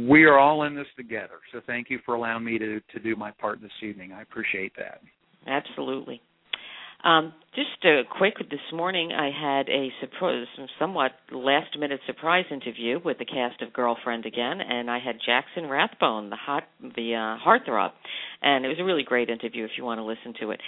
[0.08, 1.40] We are all in this together.
[1.52, 4.12] So thank you for allowing me to to do my part this evening.
[4.12, 5.00] I appreciate that.
[5.46, 6.20] Absolutely.
[7.04, 10.46] Um, just a quick this morning, I had a surprise,
[10.78, 15.68] somewhat last minute surprise interview with the cast of Girlfriend again, and I had Jackson
[15.68, 17.90] Rathbone, the hot, the uh, heartthrob,
[18.40, 19.64] and it was a really great interview.
[19.64, 20.60] If you want to listen to it,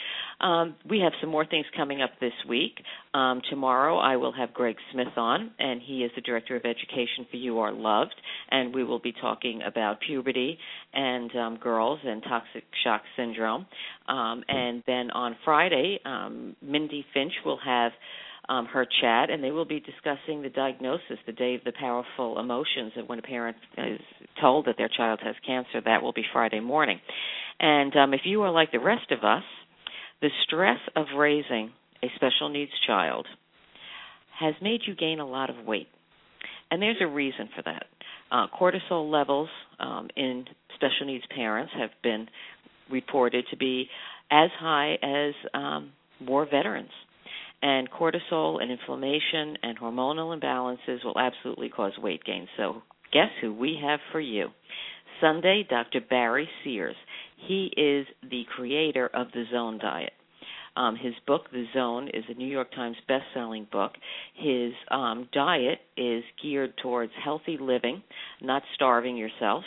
[0.43, 2.75] um, we have some more things coming up this week.
[3.15, 7.27] Um, tomorrow, I will have Greg Smith on, and he is the director of education
[7.31, 8.15] for You Are Loved,
[8.51, 10.59] and we will be talking about puberty
[10.93, 13.65] and um, girls and toxic shock syndrome.
[14.07, 17.93] Um, and then on Friday, um, Mindy Finch will have
[18.49, 22.41] um, her chat, and they will be discussing the diagnosis, the day of the powerful
[22.41, 24.01] emotions of when a parent is
[24.41, 25.81] told that their child has cancer.
[25.85, 26.99] That will be Friday morning.
[27.61, 29.45] And um, if you are like the rest of us,
[30.21, 31.71] the stress of raising
[32.03, 33.29] a special needs child
[34.41, 35.87] has made you gain a lot of weight.
[36.73, 37.85] And there's a reason for that.
[38.33, 39.49] Uh, cortisol levels
[39.79, 40.45] um, in
[40.75, 42.27] special needs parents have been
[42.91, 43.89] reported to be
[44.33, 45.93] as high as um,
[46.27, 46.91] war veterans.
[47.63, 52.47] And cortisol and inflammation and hormonal imbalances will absolutely cause weight gain.
[52.57, 54.49] So, guess who we have for you?
[55.21, 56.01] Sunday, Dr.
[56.01, 56.97] Barry Sears.
[57.47, 60.13] He is the creator of the Zone Diet.
[60.77, 63.93] Um, his book, The Zone, is a New York Times best-selling book.
[64.35, 68.03] His um, diet is geared towards healthy living,
[68.43, 69.63] not starving yourself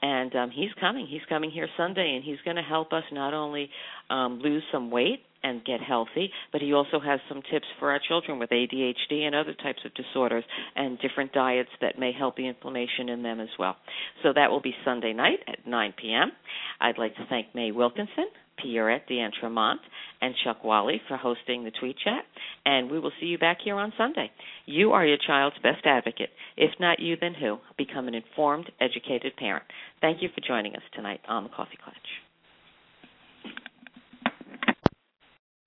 [0.00, 1.06] and um, he's coming.
[1.08, 3.68] He's coming here Sunday, and he's going to help us not only
[4.10, 8.00] um, lose some weight and get healthy, but he also has some tips for our
[8.06, 10.44] children with ADHD and other types of disorders
[10.76, 13.76] and different diets that may help the inflammation in them as well.
[14.22, 16.32] So that will be Sunday night at 9 p.m.
[16.80, 18.26] I'd like to thank May Wilkinson,
[18.64, 19.78] Pierrette D'Entremont,
[20.20, 22.24] and Chuck Wally for hosting the Tweet Chat,
[22.64, 24.30] and we will see you back here on Sunday.
[24.66, 26.30] You are your child's best advocate.
[26.56, 27.58] If not you, then who?
[27.76, 29.64] Become an informed, educated parent.
[30.00, 32.27] Thank you for joining us tonight on the Coffee Klatch.